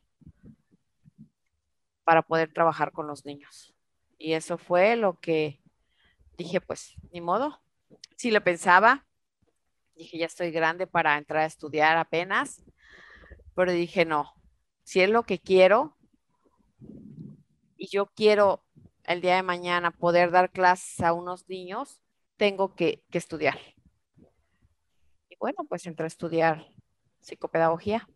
para 2.03 2.21
poder 2.21 2.53
trabajar 2.53 2.91
con 2.91 3.07
los 3.07 3.25
niños. 3.25 3.73
Y 4.17 4.34
eso 4.34 4.57
fue 4.57 4.95
lo 4.95 5.19
que 5.19 5.60
dije, 6.38 6.62
pues, 6.62 6.95
ni 7.12 7.21
modo. 7.21 7.62
Si 8.15 8.31
lo 8.31 8.43
pensaba, 8.43 9.05
dije, 9.95 10.17
ya 10.17 10.25
estoy 10.27 10.51
grande 10.51 10.88
para 10.88 11.17
entrar 11.17 11.43
a 11.43 11.45
estudiar 11.45 11.97
apenas, 11.97 12.63
pero 13.55 13.71
dije, 13.71 14.05
no, 14.05 14.34
si 14.84 15.01
es 15.01 15.10
lo 15.10 15.23
que 15.23 15.39
quiero, 15.39 15.97
y 17.77 17.88
yo 17.88 18.05
quiero 18.05 18.63
el 19.05 19.21
día 19.21 19.36
de 19.36 19.43
mañana 19.43 19.91
poder 19.91 20.31
dar 20.31 20.51
clases 20.51 21.01
a 21.01 21.13
unos 21.13 21.49
niños, 21.49 21.99
tengo 22.38 22.75
que, 22.75 23.03
estudiar. 23.12 23.60
Bueno, 25.41 25.65
pues 25.67 25.88
entré 25.88 26.04
a 26.04 26.08
estudiar 26.08 26.67
psicopedagogía. 27.19 28.08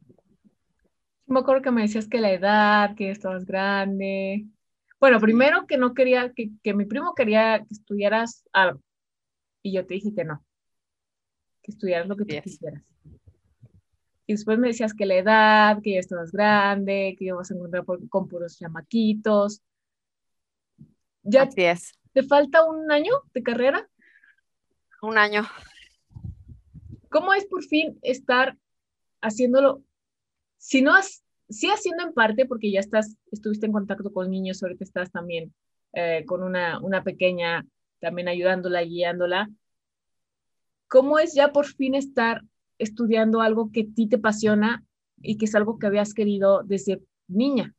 Me 1.25 1.39
acuerdo 1.39 1.63
que 1.63 1.71
me 1.71 1.81
decías 1.81 2.07
que 2.07 2.19
la 2.19 2.31
edad, 2.31 2.95
que 2.95 3.09
estabas 3.09 3.45
grande. 3.45 4.45
Bueno, 4.99 5.19
primero 5.19 5.65
que 5.65 5.79
no 5.79 5.95
quería, 5.95 6.31
que, 6.33 6.51
que 6.61 6.75
mi 6.75 6.85
primo 6.85 7.15
quería 7.15 7.65
que 7.67 7.73
estudiaras 7.73 8.47
algo. 8.53 8.79
Y 9.63 9.73
yo 9.73 9.87
te 9.87 9.95
dije 9.95 10.13
que 10.13 10.23
no. 10.23 10.45
Que 11.63 11.71
estudiaras 11.71 12.07
lo 12.07 12.15
que 12.15 12.25
tú 12.25 12.35
quisieras. 12.43 12.83
Y 14.27 14.33
después 14.33 14.59
me 14.59 14.67
decías 14.67 14.93
que 14.93 15.07
la 15.07 15.15
edad, 15.15 15.81
que 15.81 15.93
ya 15.93 15.99
estabas 16.01 16.31
grande, 16.31 17.15
que 17.17 17.25
ibas 17.25 17.49
a 17.49 17.55
encontrar 17.55 17.85
con 18.07 18.27
puros 18.27 18.59
chamaquitos. 18.59 19.63
Ya 21.23 21.49
¿Te 21.49 22.21
falta 22.21 22.63
un 22.65 22.91
año 22.91 23.13
de 23.33 23.41
carrera? 23.41 23.89
Un 25.01 25.17
año. 25.17 25.43
¿Cómo 27.15 27.33
es 27.33 27.45
por 27.45 27.63
fin 27.63 27.97
estar 28.01 28.57
haciéndolo? 29.21 29.81
Si 30.57 30.81
no 30.81 30.91
sí 31.47 31.67
haciendo 31.69 32.03
en 32.03 32.13
parte, 32.13 32.45
porque 32.45 32.69
ya 32.69 32.81
estás, 32.81 33.15
estuviste 33.31 33.65
en 33.67 33.71
contacto 33.71 34.11
con 34.11 34.29
niños, 34.29 34.61
ahorita 34.61 34.83
estás 34.83 35.13
también 35.13 35.53
eh, 35.93 36.25
con 36.27 36.43
una, 36.43 36.77
una 36.81 37.05
pequeña, 37.05 37.65
también 38.01 38.27
ayudándola, 38.27 38.81
guiándola. 38.81 39.49
¿Cómo 40.89 41.17
es 41.17 41.33
ya 41.33 41.53
por 41.53 41.67
fin 41.67 41.95
estar 41.95 42.41
estudiando 42.79 43.39
algo 43.39 43.71
que 43.71 43.87
a 43.89 43.95
ti 43.95 44.09
te 44.09 44.17
apasiona 44.17 44.83
y 45.21 45.37
que 45.37 45.45
es 45.45 45.55
algo 45.55 45.79
que 45.79 45.87
habías 45.87 46.13
querido 46.13 46.63
desde 46.63 47.01
niña. 47.29 47.73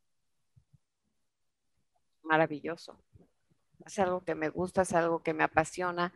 Maravilloso. 2.22 2.98
Es 3.84 3.98
algo 3.98 4.24
que 4.24 4.34
me 4.34 4.48
gusta, 4.48 4.80
es 4.80 4.94
algo 4.94 5.22
que 5.22 5.34
me 5.34 5.44
apasiona, 5.44 6.14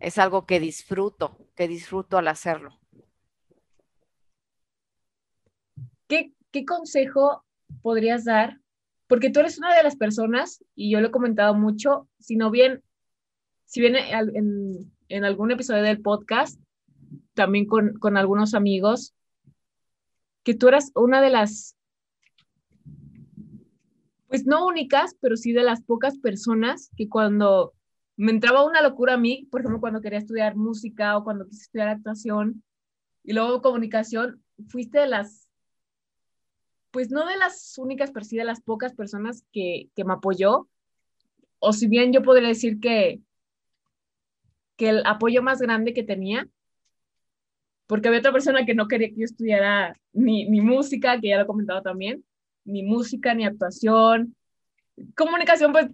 es 0.00 0.18
algo 0.18 0.46
que 0.46 0.60
disfruto, 0.60 1.38
que 1.54 1.68
disfruto 1.68 2.18
al 2.18 2.28
hacerlo. 2.28 2.78
¿Qué, 6.08 6.32
qué 6.50 6.64
consejo 6.64 7.44
podrías 7.82 8.24
dar? 8.24 8.60
Porque 9.06 9.30
tú 9.30 9.40
eres 9.40 9.58
una 9.58 9.74
de 9.74 9.82
las 9.82 9.96
personas, 9.96 10.64
y 10.74 10.90
yo 10.90 11.00
lo 11.00 11.08
he 11.08 11.12
comentado 11.12 11.54
mucho, 11.54 12.08
si 12.18 12.36
no 12.36 12.50
bien, 12.50 12.82
si 13.66 13.80
bien 13.80 13.96
en, 13.96 14.92
en 15.08 15.24
algún 15.24 15.50
episodio 15.50 15.82
del 15.82 16.00
podcast 16.00 16.60
también 17.34 17.66
con, 17.66 17.94
con 17.94 18.16
algunos 18.16 18.54
amigos, 18.54 19.14
que 20.42 20.54
tú 20.54 20.68
eras 20.68 20.90
una 20.94 21.20
de 21.20 21.30
las, 21.30 21.76
pues 24.28 24.46
no 24.46 24.66
únicas, 24.66 25.16
pero 25.20 25.36
sí 25.36 25.52
de 25.52 25.62
las 25.62 25.82
pocas 25.82 26.18
personas 26.18 26.90
que 26.96 27.08
cuando 27.08 27.74
me 28.16 28.32
entraba 28.32 28.64
una 28.64 28.82
locura 28.82 29.14
a 29.14 29.18
mí, 29.18 29.48
por 29.50 29.60
ejemplo, 29.60 29.80
cuando 29.80 30.00
quería 30.00 30.18
estudiar 30.18 30.56
música 30.56 31.16
o 31.16 31.24
cuando 31.24 31.46
quise 31.46 31.62
estudiar 31.62 31.88
actuación 31.88 32.62
y 33.24 33.32
luego 33.32 33.62
comunicación, 33.62 34.42
fuiste 34.68 35.00
de 35.00 35.06
las, 35.06 35.48
pues 36.90 37.10
no 37.10 37.26
de 37.26 37.36
las 37.36 37.76
únicas, 37.78 38.10
pero 38.10 38.24
sí 38.24 38.36
de 38.36 38.44
las 38.44 38.60
pocas 38.60 38.94
personas 38.94 39.44
que, 39.52 39.88
que 39.96 40.04
me 40.04 40.14
apoyó. 40.14 40.68
O 41.58 41.72
si 41.72 41.86
bien 41.86 42.12
yo 42.12 42.22
podría 42.22 42.48
decir 42.48 42.80
que, 42.80 43.20
que 44.76 44.88
el 44.88 45.06
apoyo 45.06 45.42
más 45.42 45.60
grande 45.60 45.94
que 45.94 46.02
tenía 46.02 46.48
porque 47.92 48.08
había 48.08 48.20
otra 48.20 48.32
persona 48.32 48.64
que 48.64 48.74
no 48.74 48.88
quería 48.88 49.10
que 49.10 49.16
yo 49.16 49.24
estudiara 49.26 49.94
ni, 50.14 50.48
ni 50.48 50.62
música, 50.62 51.20
que 51.20 51.28
ya 51.28 51.36
lo 51.36 51.42
he 51.42 51.46
comentado 51.46 51.82
también, 51.82 52.24
ni 52.64 52.82
música, 52.82 53.34
ni 53.34 53.44
actuación. 53.44 54.34
Comunicación, 55.14 55.72
pues, 55.72 55.88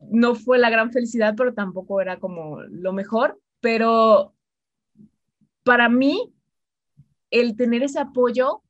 no 0.00 0.34
fue 0.34 0.58
la 0.58 0.70
gran 0.70 0.92
felicidad, 0.92 1.34
pero 1.36 1.54
tampoco 1.54 2.00
era 2.00 2.18
como 2.18 2.62
lo 2.62 2.92
mejor. 2.92 3.40
Pero 3.60 4.34
para 5.64 5.88
mí, 5.88 6.32
el 7.30 7.56
tener 7.56 7.82
ese 7.82 7.98
apoyo 7.98 8.62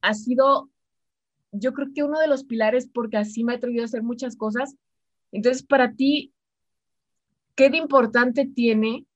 ha 0.00 0.14
sido, 0.14 0.70
yo 1.52 1.72
creo 1.72 1.88
que 1.94 2.02
uno 2.02 2.20
de 2.20 2.28
los 2.28 2.44
pilares, 2.44 2.88
porque 2.92 3.16
así 3.16 3.44
me 3.44 3.52
ha 3.52 3.56
atrevido 3.56 3.82
a 3.82 3.86
hacer 3.86 4.02
muchas 4.02 4.36
cosas. 4.36 4.76
Entonces, 5.32 5.62
para 5.62 5.94
ti, 5.94 6.32
¿qué 7.54 7.70
de 7.70 7.78
importante 7.78 8.46
tiene 8.46 9.06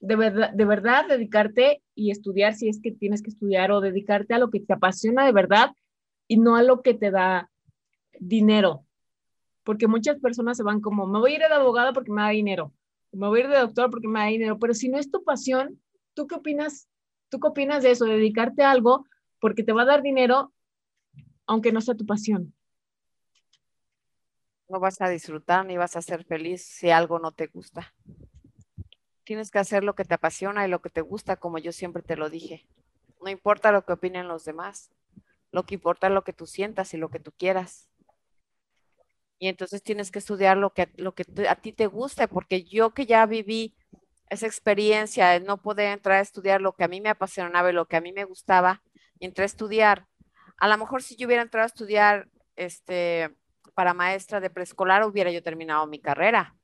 de 0.00 0.16
verdad, 0.16 0.52
de 0.52 0.64
verdad 0.66 1.08
dedicarte 1.08 1.82
y 1.94 2.10
estudiar 2.10 2.54
si 2.54 2.68
es 2.68 2.78
que 2.80 2.92
tienes 2.92 3.22
que 3.22 3.30
estudiar 3.30 3.72
o 3.72 3.80
dedicarte 3.80 4.34
a 4.34 4.38
lo 4.38 4.50
que 4.50 4.60
te 4.60 4.74
apasiona 4.74 5.24
de 5.24 5.32
verdad 5.32 5.70
y 6.28 6.36
no 6.36 6.56
a 6.56 6.62
lo 6.62 6.82
que 6.82 6.92
te 6.92 7.10
da 7.10 7.50
dinero. 8.20 8.83
Porque 9.64 9.88
muchas 9.88 10.18
personas 10.20 10.56
se 10.56 10.62
van 10.62 10.80
como, 10.80 11.06
me 11.06 11.18
voy 11.18 11.32
a 11.32 11.34
ir 11.34 11.40
de 11.40 11.46
abogado 11.46 11.92
porque 11.92 12.12
me 12.12 12.22
da 12.22 12.28
dinero, 12.28 12.72
me 13.12 13.28
voy 13.28 13.40
a 13.40 13.44
ir 13.44 13.50
de 13.50 13.58
doctor 13.58 13.90
porque 13.90 14.08
me 14.08 14.20
da 14.20 14.26
dinero, 14.26 14.58
pero 14.58 14.74
si 14.74 14.88
no 14.88 14.98
es 14.98 15.10
tu 15.10 15.24
pasión, 15.24 15.80
¿tú 16.14 16.26
qué 16.26 16.36
opinas? 16.36 16.88
¿Tú 17.30 17.40
qué 17.40 17.48
opinas 17.48 17.82
de 17.82 17.90
eso? 17.90 18.04
Dedicarte 18.04 18.62
a 18.62 18.70
algo 18.70 19.06
porque 19.40 19.62
te 19.62 19.72
va 19.72 19.82
a 19.82 19.86
dar 19.86 20.02
dinero 20.02 20.52
aunque 21.46 21.72
no 21.72 21.80
sea 21.80 21.94
tu 21.94 22.06
pasión. 22.06 22.54
No 24.68 24.80
vas 24.80 25.00
a 25.00 25.08
disfrutar 25.08 25.66
ni 25.66 25.76
vas 25.76 25.96
a 25.96 26.02
ser 26.02 26.24
feliz 26.24 26.64
si 26.64 26.90
algo 26.90 27.18
no 27.18 27.32
te 27.32 27.48
gusta. 27.48 27.92
Tienes 29.24 29.50
que 29.50 29.58
hacer 29.58 29.84
lo 29.84 29.94
que 29.94 30.04
te 30.04 30.14
apasiona 30.14 30.66
y 30.66 30.70
lo 30.70 30.80
que 30.80 30.90
te 30.90 31.00
gusta, 31.00 31.36
como 31.36 31.58
yo 31.58 31.72
siempre 31.72 32.02
te 32.02 32.16
lo 32.16 32.30
dije. 32.30 32.66
No 33.22 33.30
importa 33.30 33.72
lo 33.72 33.84
que 33.84 33.92
opinen 33.92 34.28
los 34.28 34.44
demás. 34.44 34.90
Lo 35.50 35.64
que 35.64 35.74
importa 35.74 36.08
es 36.08 36.12
lo 36.12 36.24
que 36.24 36.32
tú 36.32 36.46
sientas 36.46 36.92
y 36.94 36.96
lo 36.96 37.08
que 37.10 37.20
tú 37.20 37.32
quieras. 37.32 37.88
Y 39.38 39.48
entonces 39.48 39.82
tienes 39.82 40.10
que 40.10 40.18
estudiar 40.18 40.56
lo 40.56 40.70
que, 40.70 40.88
lo 40.96 41.14
que 41.14 41.24
a 41.48 41.56
ti 41.56 41.72
te 41.72 41.86
guste, 41.86 42.28
porque 42.28 42.64
yo 42.64 42.94
que 42.94 43.06
ya 43.06 43.26
viví 43.26 43.74
esa 44.30 44.46
experiencia 44.46 45.28
de 45.30 45.40
no 45.40 45.60
poder 45.60 45.88
entrar 45.88 46.18
a 46.18 46.22
estudiar 46.22 46.60
lo 46.60 46.72
que 46.72 46.84
a 46.84 46.88
mí 46.88 47.00
me 47.00 47.10
apasionaba 47.10 47.70
y 47.70 47.74
lo 47.74 47.86
que 47.86 47.96
a 47.96 48.00
mí 48.00 48.12
me 48.12 48.24
gustaba, 48.24 48.82
y 49.18 49.26
entré 49.26 49.42
a 49.42 49.46
estudiar. 49.46 50.06
A 50.56 50.68
lo 50.68 50.78
mejor 50.78 51.02
si 51.02 51.16
yo 51.16 51.26
hubiera 51.26 51.42
entrado 51.42 51.64
a 51.64 51.66
estudiar 51.66 52.28
este, 52.56 53.34
para 53.74 53.94
maestra 53.94 54.40
de 54.40 54.50
preescolar, 54.50 55.04
hubiera 55.04 55.30
yo 55.30 55.42
terminado 55.42 55.86
mi 55.86 56.00
carrera. 56.00 56.54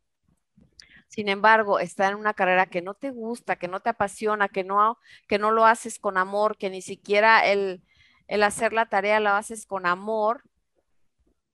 Sin 1.09 1.29
embargo, 1.29 1.81
estar 1.81 2.13
en 2.13 2.19
una 2.19 2.35
carrera 2.35 2.67
que 2.67 2.83
no 2.83 2.95
te 2.95 3.11
gusta, 3.11 3.57
que 3.57 3.67
no 3.67 3.81
te 3.81 3.91
apasiona, 3.91 4.49
que 4.49 4.63
no, 4.63 4.97
que 5.27 5.39
no 5.39 5.51
lo 5.51 5.67
haces 5.67 5.99
con 5.99 6.17
amor, 6.17 6.57
que 6.57 6.71
ni 6.71 6.83
siquiera 6.83 7.45
el, 7.47 7.83
el 8.29 8.45
hacer 8.45 8.73
la 8.73 8.89
tarea 8.89 9.19
lo 9.19 9.31
haces 9.31 9.67
con 9.67 9.87
amor, 9.87 10.45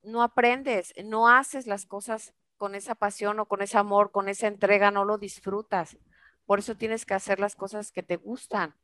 no 0.06 0.22
aprendes, 0.22 0.94
no 1.04 1.28
haces 1.28 1.66
las 1.66 1.84
cosas 1.84 2.32
con 2.56 2.74
esa 2.74 2.94
pasión 2.94 3.38
o 3.40 3.46
con 3.46 3.60
ese 3.60 3.76
amor, 3.76 4.12
con 4.12 4.28
esa 4.28 4.46
entrega, 4.46 4.90
no 4.90 5.04
lo 5.04 5.18
disfrutas. 5.18 5.98
Por 6.46 6.60
eso 6.60 6.76
tienes 6.76 7.04
que 7.04 7.14
hacer 7.14 7.40
las 7.40 7.56
cosas 7.56 7.90
que 7.90 8.02
te 8.02 8.16
gustan. 8.16 8.74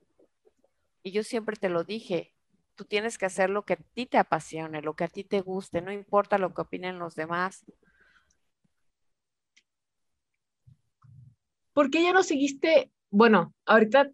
Y 1.03 1.13
yo 1.13 1.23
siempre 1.23 1.57
te 1.57 1.69
lo 1.69 1.85
dije, 1.85 2.35
tú 2.75 2.85
tienes 2.85 3.19
que 3.19 3.27
hacer 3.27 3.51
lo 3.51 3.65
que 3.65 3.75
a 3.75 3.77
ti 3.77 4.07
te 4.07 4.19
apasione, 4.19 4.83
lo 4.83 4.95
que 4.95 5.05
a 5.05 5.09
ti 5.09 5.25
te 5.25 5.41
guste, 5.41 5.81
no 5.81 5.93
importa 5.93 6.39
lo 6.39 6.53
que 6.53 6.63
opinen 6.63 6.99
los 6.99 7.15
demás. 7.15 7.65
¿Por 11.73 11.91
qué 11.91 12.03
ya 12.03 12.13
no 12.13 12.23
seguiste? 12.23 12.91
Bueno, 13.11 13.55
ahorita 13.65 14.11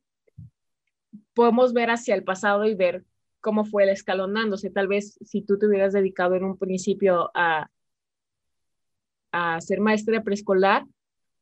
podemos 1.35 1.73
ver 1.73 1.90
hacia 1.90 2.14
el 2.14 2.23
pasado 2.23 2.64
y 2.66 2.75
ver 2.75 3.05
cómo 3.40 3.64
fue 3.64 3.85
el 3.85 3.90
escalonándose. 3.90 4.70
Tal 4.70 4.88
vez 4.88 5.18
si 5.24 5.42
tú 5.42 5.59
te 5.59 5.66
hubieras 5.66 5.92
dedicado 5.92 6.35
en 6.35 6.44
un 6.44 6.57
principio 6.57 7.31
a, 7.35 7.70
a 9.33 9.61
ser 9.61 9.81
maestra 9.81 10.22
preescolar, 10.22 10.87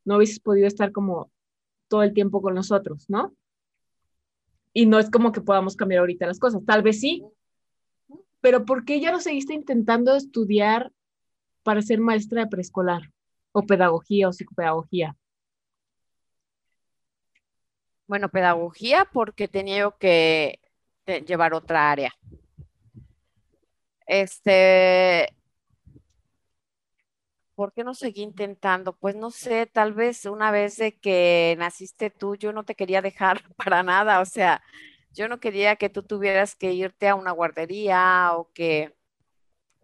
no 0.04 0.16
hubieses 0.16 0.40
podido 0.40 0.66
estar 0.66 0.92
como 0.92 1.30
todo 1.88 2.02
el 2.02 2.12
tiempo 2.12 2.42
con 2.42 2.54
nosotros, 2.54 3.09
¿no? 3.09 3.35
Y 4.72 4.87
no 4.87 4.98
es 4.98 5.11
como 5.11 5.32
que 5.32 5.40
podamos 5.40 5.76
cambiar 5.76 6.00
ahorita 6.00 6.26
las 6.26 6.38
cosas, 6.38 6.64
tal 6.64 6.82
vez 6.82 7.00
sí, 7.00 7.24
pero 8.40 8.64
¿por 8.64 8.85
qué 8.85 9.00
ya 9.00 9.11
no 9.11 9.20
seguiste 9.20 9.54
intentando 9.54 10.14
estudiar 10.14 10.92
para 11.62 11.82
ser 11.82 12.00
maestra 12.00 12.42
de 12.42 12.48
preescolar 12.48 13.11
o 13.52 13.62
pedagogía 13.62 14.28
o 14.28 14.32
psicopedagogía? 14.32 15.16
Bueno, 18.06 18.28
pedagogía 18.28 19.09
porque 19.12 19.48
tenía 19.48 19.90
que 19.98 20.61
llevar 21.06 21.54
otra 21.54 21.90
área. 21.90 22.12
Este, 24.06 25.28
¿por 27.54 27.72
qué 27.72 27.84
no 27.84 27.94
seguí 27.94 28.22
intentando? 28.22 28.94
Pues 28.96 29.16
no 29.16 29.30
sé, 29.30 29.66
tal 29.66 29.94
vez 29.94 30.24
una 30.26 30.50
vez 30.50 30.76
de 30.76 30.96
que 30.98 31.56
naciste 31.58 32.10
tú, 32.10 32.36
yo 32.36 32.52
no 32.52 32.64
te 32.64 32.74
quería 32.74 33.02
dejar 33.02 33.42
para 33.56 33.82
nada, 33.82 34.20
o 34.20 34.26
sea, 34.26 34.62
yo 35.12 35.28
no 35.28 35.40
quería 35.40 35.76
que 35.76 35.88
tú 35.88 36.02
tuvieras 36.02 36.54
que 36.54 36.72
irte 36.74 37.08
a 37.08 37.14
una 37.14 37.30
guardería 37.32 38.32
o 38.34 38.50
que, 38.52 38.94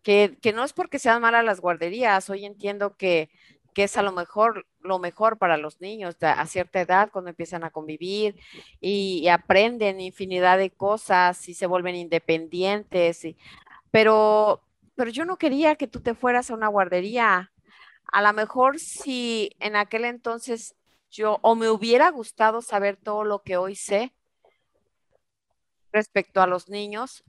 que, 0.02 0.38
que 0.42 0.52
no 0.52 0.64
es 0.64 0.72
porque 0.74 0.98
sean 1.00 1.22
malas 1.22 1.44
las 1.44 1.60
guarderías, 1.60 2.30
hoy 2.30 2.46
entiendo 2.46 2.96
que, 2.96 3.30
que 3.74 3.84
es 3.84 3.96
a 3.98 4.02
lo 4.02 4.12
mejor 4.12 4.66
lo 4.82 4.98
mejor 4.98 5.38
para 5.38 5.56
los 5.56 5.80
niños 5.80 6.16
a 6.20 6.46
cierta 6.46 6.80
edad 6.80 7.10
cuando 7.12 7.30
empiezan 7.30 7.64
a 7.64 7.70
convivir 7.70 8.36
y, 8.80 9.28
aprenden 9.28 10.00
infinidad 10.00 10.58
de 10.58 10.70
cosas 10.70 11.48
y 11.48 11.54
se 11.54 11.66
vuelven 11.66 11.96
independientes. 11.96 13.22
pero, 13.90 14.62
pero 14.94 15.10
yo 15.10 15.24
no 15.24 15.36
quería 15.36 15.76
que 15.76 15.88
tú 15.88 16.00
te 16.00 16.14
fueras 16.14 16.50
a 16.50 16.54
una 16.54 16.68
guardería. 16.68 17.52
A 18.06 18.22
lo 18.22 18.32
mejor 18.32 18.78
si 18.78 19.56
en 19.60 19.76
aquel 19.76 20.04
entonces 20.04 20.74
yo 21.10 21.38
o 21.42 21.54
me 21.54 21.68
hubiera 21.70 22.10
gustado 22.10 22.62
saber 22.62 22.96
todo 22.96 23.24
lo 23.24 23.42
que 23.42 23.56
hoy 23.56 23.76
sé 23.76 24.12
respecto 25.92 26.40
a 26.40 26.46
los 26.46 26.68
niños, 26.68 27.22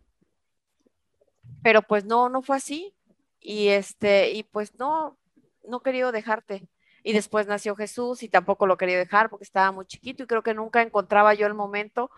pero 1.61 1.81
pues 1.81 2.05
no, 2.05 2.29
no 2.29 2.41
fue 2.41 2.57
así. 2.57 2.95
Y 3.39 3.67
este, 3.69 4.31
y 4.31 4.43
pues 4.43 4.79
no, 4.79 5.17
no 5.67 5.81
quería 5.81 6.11
dejarte. 6.11 6.67
Y 7.03 7.13
después 7.13 7.47
nació 7.47 7.75
Jesús 7.75 8.23
y 8.23 8.29
tampoco 8.29 8.65
lo 8.65 8.77
quería 8.77 8.97
dejar 8.97 9.29
porque 9.29 9.43
estaba 9.43 9.71
muy 9.71 9.85
chiquito 9.85 10.23
y 10.23 10.27
creo 10.27 10.41
que 10.41 10.53
nunca 10.53 10.81
encontraba 10.81 11.33
yo 11.33 11.45
el 11.47 11.53
momento 11.53 12.09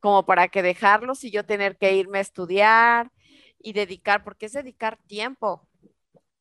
como 0.00 0.26
para 0.26 0.48
que 0.48 0.62
dejarlos 0.62 1.24
y 1.24 1.30
yo 1.30 1.44
tener 1.44 1.76
que 1.78 1.94
irme 1.94 2.18
a 2.18 2.20
estudiar 2.20 3.10
y 3.58 3.72
dedicar, 3.72 4.22
porque 4.22 4.46
es 4.46 4.52
dedicar 4.52 4.98
tiempo 5.06 5.66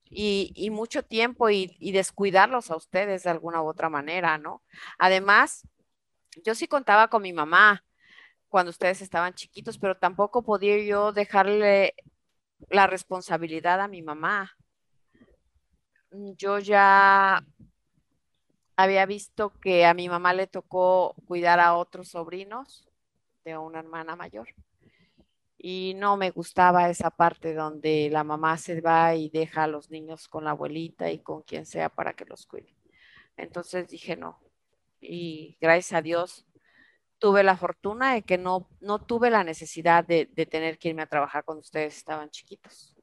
y, 0.09 0.69
mucho 0.71 1.03
tiempo 1.03 1.49
y, 1.49 1.91
descuidarlos 1.91 2.71
a 2.71 2.75
ustedes 2.75 3.23
de 3.23 3.29
alguna 3.29 3.61
u 3.61 3.67
otra 3.67 3.89
manera, 3.89 4.37
¿no? 4.37 4.61
Además, 4.97 5.67
yo 6.43 6.55
sí 6.55 6.67
contaba 6.67 7.07
con 7.07 7.21
mi 7.21 7.33
mamá 7.33 7.83
cuando 8.49 8.69
ustedes 8.69 9.01
estaban 9.01 9.33
chiquitos, 9.33 9.77
pero 9.77 9.97
tampoco 9.97 10.43
podía 10.43 10.77
yo 10.83 11.11
dejarle 11.11 11.95
la 12.69 12.87
responsabilidad 12.87 13.81
a 13.81 13.87
mi 13.87 14.01
mamá. 14.01 14.55
Yo 16.11 16.59
ya 16.59 17.43
había 18.75 19.05
visto 19.05 19.51
que 19.61 19.85
a 19.85 19.93
mi 19.93 20.09
mamá 20.09 20.33
le 20.33 20.47
tocó 20.47 21.15
cuidar 21.27 21.59
a 21.59 21.75
otros 21.75 22.09
sobrinos 22.09 22.87
de 23.43 23.57
una 23.57 23.79
hermana 23.79 24.15
mayor 24.15 24.47
y 25.67 25.95
no 25.95 26.15
me 26.15 26.29
gustaba 26.29 26.91
esa 26.91 27.09
parte 27.09 27.55
donde 27.55 28.09
la 28.11 28.23
mamá 28.23 28.55
se 28.55 28.81
va 28.81 29.15
y 29.15 29.29
deja 29.29 29.63
a 29.63 29.67
los 29.67 29.89
niños 29.89 30.27
con 30.27 30.43
la 30.43 30.51
abuelita 30.51 31.09
y 31.09 31.17
con 31.17 31.41
quien 31.41 31.65
sea 31.65 31.89
para 31.89 32.13
que 32.13 32.25
los 32.25 32.45
cuide. 32.45 32.75
Entonces 33.35 33.87
dije 33.87 34.15
no. 34.15 34.39
Y 35.01 35.57
gracias 35.59 35.97
a 35.97 36.01
Dios 36.03 36.45
tuve 37.17 37.41
la 37.41 37.57
fortuna 37.57 38.13
de 38.13 38.21
que 38.21 38.37
no, 38.37 38.69
no 38.79 38.99
tuve 39.03 39.31
la 39.31 39.43
necesidad 39.43 40.05
de, 40.05 40.29
de 40.33 40.45
tener 40.45 40.77
que 40.77 40.89
irme 40.89 41.01
a 41.01 41.07
trabajar 41.07 41.43
cuando 41.43 41.61
ustedes 41.61 41.97
estaban 41.97 42.29
chiquitos. 42.29 42.95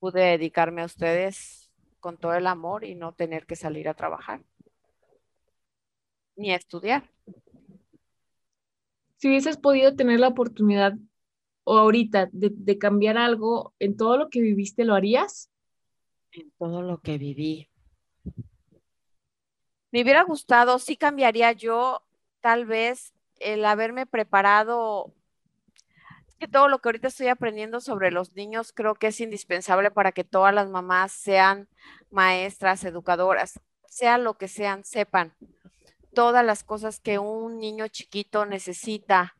Pude 0.00 0.20
dedicarme 0.20 0.82
a 0.82 0.84
ustedes 0.84 1.67
con 2.00 2.16
todo 2.16 2.34
el 2.34 2.46
amor 2.46 2.84
y 2.84 2.94
no 2.94 3.12
tener 3.12 3.46
que 3.46 3.56
salir 3.56 3.88
a 3.88 3.94
trabajar 3.94 4.42
ni 6.38 6.52
a 6.52 6.56
estudiar. 6.56 7.02
Si 9.16 9.28
hubieses 9.28 9.56
podido 9.56 9.94
tener 9.96 10.20
la 10.20 10.28
oportunidad 10.28 10.94
o 11.64 11.76
ahorita 11.76 12.30
de, 12.32 12.78
cambiar 12.78 13.18
algo 13.18 13.74
en 13.78 13.96
todo 13.96 14.16
lo 14.16 14.30
que 14.30 14.40
viviste, 14.40 14.84
¿lo 14.84 14.94
harías? 14.94 15.50
En 16.30 16.50
todo 16.52 16.82
lo 16.82 16.98
que 16.98 17.18
viví. 17.18 17.68
Me 19.90 20.02
hubiera 20.02 20.22
gustado, 20.22 20.78
sí 20.78 20.96
cambiaría 20.96 21.52
yo 21.52 22.02
tal 22.40 22.64
vez 22.64 23.12
el 23.40 23.64
haberme 23.64 24.06
preparado 24.06 25.12
que 26.38 26.48
todo 26.48 26.68
lo 26.68 26.78
que 26.78 26.88
ahorita 26.88 27.08
estoy 27.08 27.28
aprendiendo 27.28 27.80
sobre 27.80 28.10
los 28.10 28.34
niños 28.34 28.72
creo 28.72 28.94
que 28.94 29.08
es 29.08 29.20
indispensable 29.20 29.90
para 29.90 30.12
que 30.12 30.24
todas 30.24 30.54
las 30.54 30.68
mamás 30.68 31.12
sean 31.12 31.68
maestras, 32.10 32.84
educadoras, 32.84 33.60
sea 33.88 34.18
lo 34.18 34.34
que 34.34 34.48
sean, 34.48 34.84
sepan 34.84 35.34
todas 36.14 36.44
las 36.44 36.64
cosas 36.64 37.00
que 37.00 37.18
un 37.18 37.58
niño 37.58 37.88
chiquito 37.88 38.46
necesita 38.46 39.36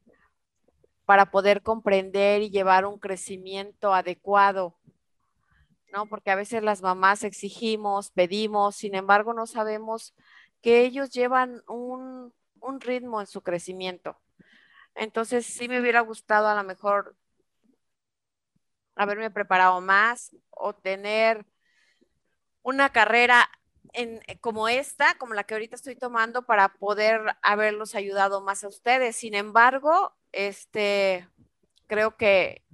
para 1.05 1.31
poder 1.31 1.63
comprender 1.63 2.43
y 2.43 2.51
llevar 2.51 2.85
un 2.85 2.99
crecimiento 2.99 3.95
adecuado, 3.95 4.77
¿no? 5.93 6.07
Porque 6.07 6.31
a 6.31 6.37
veces 6.37 6.63
las 6.63 6.83
mamás 6.83 7.25
exigimos, 7.25 8.11
pedimos, 8.11 8.77
sin 8.77 8.95
embargo 8.95 9.33
no 9.33 9.47
sabemos 9.47 10.15
que 10.61 10.83
ellos 10.85 11.11
llevan 11.11 11.63
un, 11.67 12.35
un 12.61 12.81
ritmo 12.81 13.21
en 13.21 13.27
su 13.27 13.41
crecimiento. 13.41 14.19
Entonces 14.99 15.47
sí 15.47 15.69
me 15.69 15.81
hubiera 15.81 16.01
gustado 16.01 16.49
a 16.49 16.57
lo 16.57 16.65
mejor 16.65 17.17
haberme 18.97 19.31
preparado 19.31 19.81
más 19.81 20.37
o 20.51 20.75
tener 20.75 21.47
una 22.63 22.91
carrera 22.91 23.49
en, 23.93 24.21
como 24.41 24.69
esta, 24.69 25.17
como 25.17 25.35
la 25.35 25.45
que 25.45 25.55
ahorita 25.55 25.77
estoy 25.77 25.95
tomando, 25.95 26.43
para 26.43 26.69
poder 26.75 27.37
haberlos 27.43 27.95
ayudado 27.95 28.41
más 28.41 28.65
a 28.65 28.69
ustedes. 28.69 29.15
Sin 29.15 29.35
embargo, 29.35 30.17
este, 30.33 31.29
creo 31.87 32.17
que, 32.17 32.65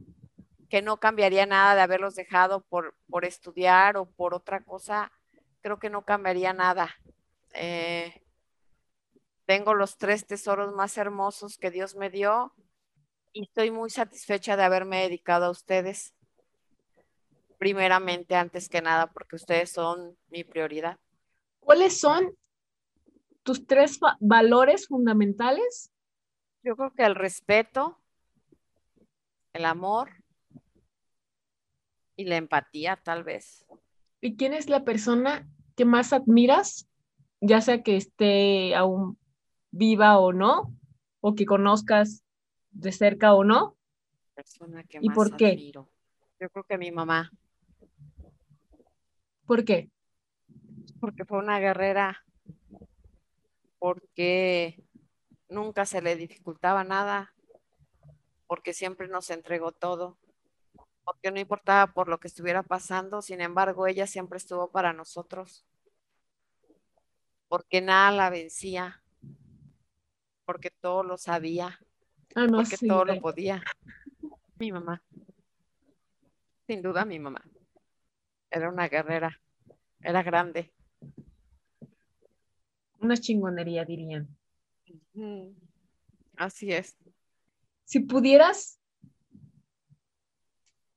que 0.71 0.81
no 0.81 0.99
cambiaría 0.99 1.45
nada 1.45 1.75
de 1.75 1.83
haberlos 1.83 2.15
dejado 2.15 2.63
por, 2.63 2.97
por 3.11 3.27
estudiar 3.27 3.99
o 3.99 4.07
por 4.07 4.33
otra 4.33 4.65
cosa. 4.65 5.13
Creo 5.61 5.79
que 5.79 5.91
no 5.91 6.07
cambiaría 6.07 6.55
nada. 6.55 6.89
Eh, 7.53 8.24
tengo 9.47 9.75
los 9.75 9.97
tres 9.99 10.27
tesoros 10.27 10.75
más 10.75 10.97
hermosos 10.99 11.59
que 11.59 11.71
Dios 11.71 11.97
me 11.97 12.11
dio 12.11 12.55
y 13.33 13.43
estoy 13.43 13.71
muy 13.71 13.91
satisfecha 13.91 14.57
de 14.57 14.65
haberme 14.65 15.03
dedicado 15.03 15.47
a 15.47 15.51
ustedes. 15.51 16.15
Primeramente, 17.59 18.37
antes 18.37 18.69
que 18.69 18.83
nada, 18.83 19.09
porque 19.13 19.37
ustedes 19.37 19.71
son 19.71 20.17
mi 20.29 20.45
prioridad. 20.45 20.99
¿Cuáles 21.61 21.99
son 21.99 22.37
tus 23.43 23.67
tres 23.67 23.99
valores 24.21 24.89
fundamentales 24.89 25.91
yo 26.65 26.77
creo 26.77 26.95
que 26.95 27.05
el 27.05 27.15
respeto, 27.15 28.01
el 29.53 29.67
amor 29.67 30.11
y 32.17 32.25
la 32.25 32.37
empatía, 32.37 32.97
tal 32.97 33.23
vez. 33.23 33.67
¿Y 34.23 34.37
quién 34.37 34.55
es 34.55 34.71
la 34.71 34.83
persona 34.83 35.47
que 35.77 35.85
más 35.85 36.15
admiras 36.15 36.89
ya 37.43 37.61
sea 37.61 37.83
que 37.83 37.99
esté 37.99 38.75
aún 38.75 39.19
viva 39.75 40.19
o 40.19 40.33
no, 40.33 40.73
o 41.21 41.35
que 41.35 41.45
conozcas 41.45 42.25
de 42.71 42.93
cerca 42.93 43.35
o 43.35 43.43
no? 43.45 43.77
Persona 44.35 44.85
que 44.85 44.99
¿Y 45.01 45.09
más 45.09 45.15
por 45.15 45.37
qué? 45.37 45.49
admiro. 45.49 45.89
Yo 46.41 46.49
creo 46.51 46.65
que 46.65 46.79
mi 46.79 46.91
mamá, 46.91 47.31
¿Por 49.47 49.65
qué? 49.65 49.91
porque 51.01 51.25
fue 51.27 51.39
una 51.39 51.59
guerrera, 51.59 52.25
porque 53.79 54.83
nunca 55.51 55.85
se 55.85 56.01
le 56.01 56.17
dificultaba 56.17 56.83
nada, 56.83 57.35
porque 58.47 58.73
siempre 58.73 59.09
nos 59.09 59.29
entregó 59.29 59.73
todo, 59.73 60.17
porque 61.05 61.31
no 61.31 61.41
importaba 61.41 61.93
por 61.93 62.09
lo 62.09 62.19
que 62.21 62.29
estuviera 62.29 62.63
pasando, 62.63 63.21
sin 63.21 63.43
embargo, 63.43 63.87
ella 63.87 64.07
siempre 64.07 64.39
estuvo 64.39 64.71
para 64.71 64.95
nosotros, 64.95 65.67
porque 67.49 67.83
nada 67.83 68.11
la 68.11 68.31
vencía, 68.31 69.04
porque 70.45 70.71
todo 70.71 71.03
lo 71.03 71.17
sabía, 71.17 71.79
Ah, 72.35 72.47
no, 72.47 72.59
porque 72.59 72.77
sí, 72.77 72.89
todo 72.89 73.05
lo 73.05 73.21
podía. 73.21 73.63
Mi 74.59 74.73
mamá, 74.73 75.03
sin 76.67 76.83
duda 76.83 77.05
mi 77.05 77.19
mamá, 77.19 77.43
era 78.51 78.69
una 78.69 78.89
guerrera, 78.89 79.41
era 80.01 80.23
grande. 80.23 80.73
Una 83.01 83.17
chingonería, 83.17 83.85
dirían. 83.85 84.29
Así 86.37 86.73
es. 86.73 86.97
Si 87.85 88.01
pudieras 88.01 88.81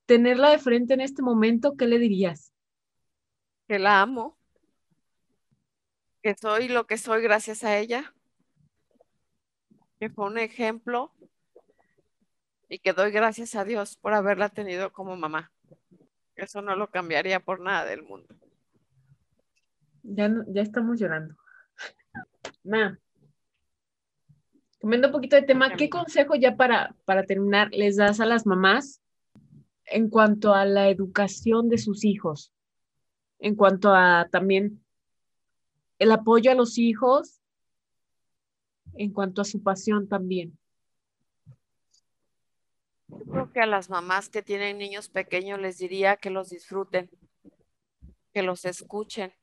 tenerla 0.06 0.52
de 0.52 0.60
frente 0.60 0.94
en 0.94 1.02
este 1.02 1.22
momento, 1.22 1.76
¿qué 1.76 1.86
le 1.86 2.00
dirías? 2.00 2.54
que 3.68 3.80
la 3.80 4.02
amo, 4.02 4.38
que 6.24 6.36
soy 6.36 6.70
lo 6.70 6.88
que 6.88 6.98
soy 6.98 7.22
gracias 7.22 7.64
a 7.64 7.78
ella, 7.78 8.14
que 10.00 10.10
fue 10.10 10.26
un 10.26 10.38
ejemplo 10.38 11.12
y 12.70 12.80
que 12.80 12.94
doy 12.94 13.12
gracias 13.12 13.56
a 13.56 13.64
Dios 13.64 13.98
por 13.98 14.14
haberla 14.14 14.50
tenido 14.50 14.92
como 14.92 15.16
mamá. 15.16 15.52
Eso 16.36 16.62
no 16.62 16.76
lo 16.76 16.90
cambiaría 16.90 17.40
por 17.40 17.60
nada 17.60 17.86
del 17.86 18.04
mundo. 18.04 18.28
Ya, 20.04 20.30
ya 20.48 20.62
estamos 20.62 21.00
llorando. 21.00 21.36
Ma, 22.64 23.00
cambiando 24.80 25.08
un 25.08 25.14
poquito 25.14 25.36
de 25.36 25.42
tema, 25.42 25.76
¿qué 25.76 25.90
consejo 25.90 26.36
ya 26.36 26.56
para, 26.56 26.96
para 27.06 27.24
terminar 27.24 27.70
les 27.72 27.98
das 27.98 28.20
a 28.20 28.26
las 28.26 28.46
mamás 28.46 29.02
en 29.86 30.10
cuanto 30.10 30.54
a 30.54 30.66
la 30.66 30.90
educación 30.90 31.70
de 31.70 31.78
sus 31.78 32.06
hijos? 32.06 32.54
En 33.40 33.56
cuanto 33.56 33.94
a 33.94 34.28
también 34.32 34.84
el 36.00 36.12
apoyo 36.12 36.52
a 36.52 36.56
los 36.56 36.78
hijos, 36.78 37.42
en 38.98 39.12
cuanto 39.12 39.42
a 39.42 39.46
su 39.46 39.62
pasión 39.62 40.08
también. 40.08 40.58
Yo 43.08 43.20
creo 43.20 43.52
que 43.54 43.62
a 43.62 43.66
las 43.66 43.90
mamás 43.90 44.30
que 44.30 44.42
tienen 44.42 44.78
niños 44.78 45.10
pequeños 45.10 45.60
les 45.60 45.78
diría 45.78 46.18
que 46.18 46.30
los 46.30 46.50
disfruten, 46.50 47.10
que 48.34 48.42
los 48.42 48.66
escuchen, 48.66 49.34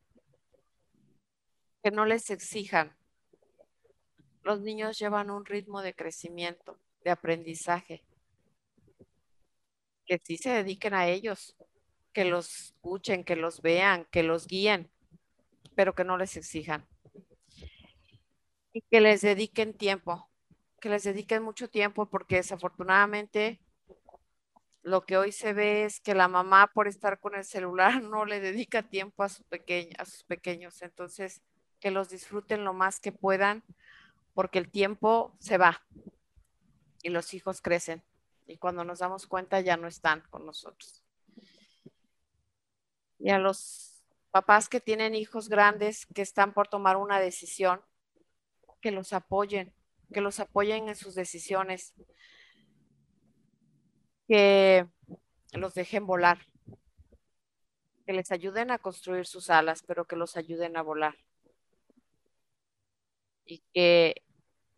que 1.82 1.90
no 1.90 2.04
les 2.04 2.30
exijan. 2.30 2.94
Los 4.42 4.60
niños 4.60 4.98
llevan 4.98 5.30
un 5.30 5.46
ritmo 5.46 5.80
de 5.80 5.94
crecimiento, 5.94 6.78
de 7.02 7.10
aprendizaje, 7.10 8.04
que 10.06 10.20
sí 10.22 10.36
se 10.36 10.50
dediquen 10.50 10.94
a 10.94 11.08
ellos, 11.08 11.56
que 12.12 12.24
los 12.24 12.66
escuchen, 12.66 13.24
que 13.24 13.36
los 13.36 13.62
vean, 13.62 14.06
que 14.10 14.22
los 14.22 14.46
guíen, 14.46 14.90
pero 15.74 15.94
que 15.94 16.04
no 16.04 16.18
les 16.18 16.36
exijan. 16.36 16.86
Y 18.74 18.82
que 18.82 19.00
les 19.00 19.22
dediquen 19.22 19.72
tiempo, 19.72 20.28
que 20.80 20.90
les 20.90 21.04
dediquen 21.04 21.42
mucho 21.42 21.70
tiempo, 21.70 22.10
porque 22.10 22.36
desafortunadamente 22.36 23.62
lo 24.82 25.06
que 25.06 25.16
hoy 25.16 25.32
se 25.32 25.54
ve 25.54 25.84
es 25.84 26.00
que 26.00 26.14
la 26.14 26.28
mamá 26.28 26.70
por 26.74 26.88
estar 26.88 27.18
con 27.18 27.34
el 27.34 27.44
celular 27.44 28.02
no 28.02 28.26
le 28.26 28.40
dedica 28.40 28.82
tiempo 28.82 29.22
a, 29.22 29.26
a 29.26 30.04
sus 30.04 30.24
pequeños. 30.24 30.82
Entonces, 30.82 31.40
que 31.80 31.90
los 31.90 32.10
disfruten 32.10 32.64
lo 32.64 32.74
más 32.74 33.00
que 33.00 33.12
puedan, 33.12 33.64
porque 34.34 34.58
el 34.58 34.70
tiempo 34.70 35.36
se 35.38 35.56
va 35.56 35.82
y 37.02 37.10
los 37.10 37.32
hijos 37.34 37.62
crecen. 37.62 38.02
Y 38.46 38.58
cuando 38.58 38.84
nos 38.84 38.98
damos 38.98 39.26
cuenta 39.26 39.60
ya 39.60 39.76
no 39.76 39.86
están 39.86 40.22
con 40.30 40.44
nosotros. 40.44 41.02
Y 43.18 43.30
a 43.30 43.38
los 43.38 44.02
papás 44.30 44.68
que 44.68 44.80
tienen 44.80 45.14
hijos 45.14 45.48
grandes 45.48 46.06
que 46.06 46.22
están 46.22 46.52
por 46.52 46.68
tomar 46.68 46.96
una 46.96 47.20
decisión, 47.20 47.80
que 48.84 48.90
los 48.90 49.14
apoyen, 49.14 49.72
que 50.12 50.20
los 50.20 50.40
apoyen 50.40 50.90
en 50.90 50.94
sus 50.94 51.14
decisiones, 51.14 51.94
que 54.28 54.86
los 55.54 55.72
dejen 55.72 56.06
volar, 56.06 56.46
que 58.04 58.12
les 58.12 58.30
ayuden 58.30 58.70
a 58.70 58.78
construir 58.78 59.24
sus 59.24 59.48
alas, 59.48 59.82
pero 59.86 60.04
que 60.04 60.16
los 60.16 60.36
ayuden 60.36 60.76
a 60.76 60.82
volar. 60.82 61.16
Y 63.46 63.64
que 63.72 64.22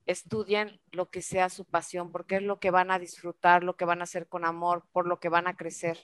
estudien 0.05 0.81
lo 0.92 1.11
que 1.11 1.21
sea 1.21 1.49
su 1.49 1.64
pasión, 1.64 2.12
porque 2.12 2.37
es 2.37 2.42
lo 2.42 2.61
que 2.61 2.71
van 2.71 2.92
a 2.92 3.01
disfrutar, 3.01 3.64
lo 3.64 3.75
que 3.77 3.87
van 3.87 4.03
a 4.03 4.05
hacer 4.05 4.29
con 4.29 4.45
amor, 4.45 4.85
por 4.92 5.09
lo 5.09 5.19
que 5.19 5.31
van 5.31 5.49
a 5.49 5.57
crecer. 5.57 5.99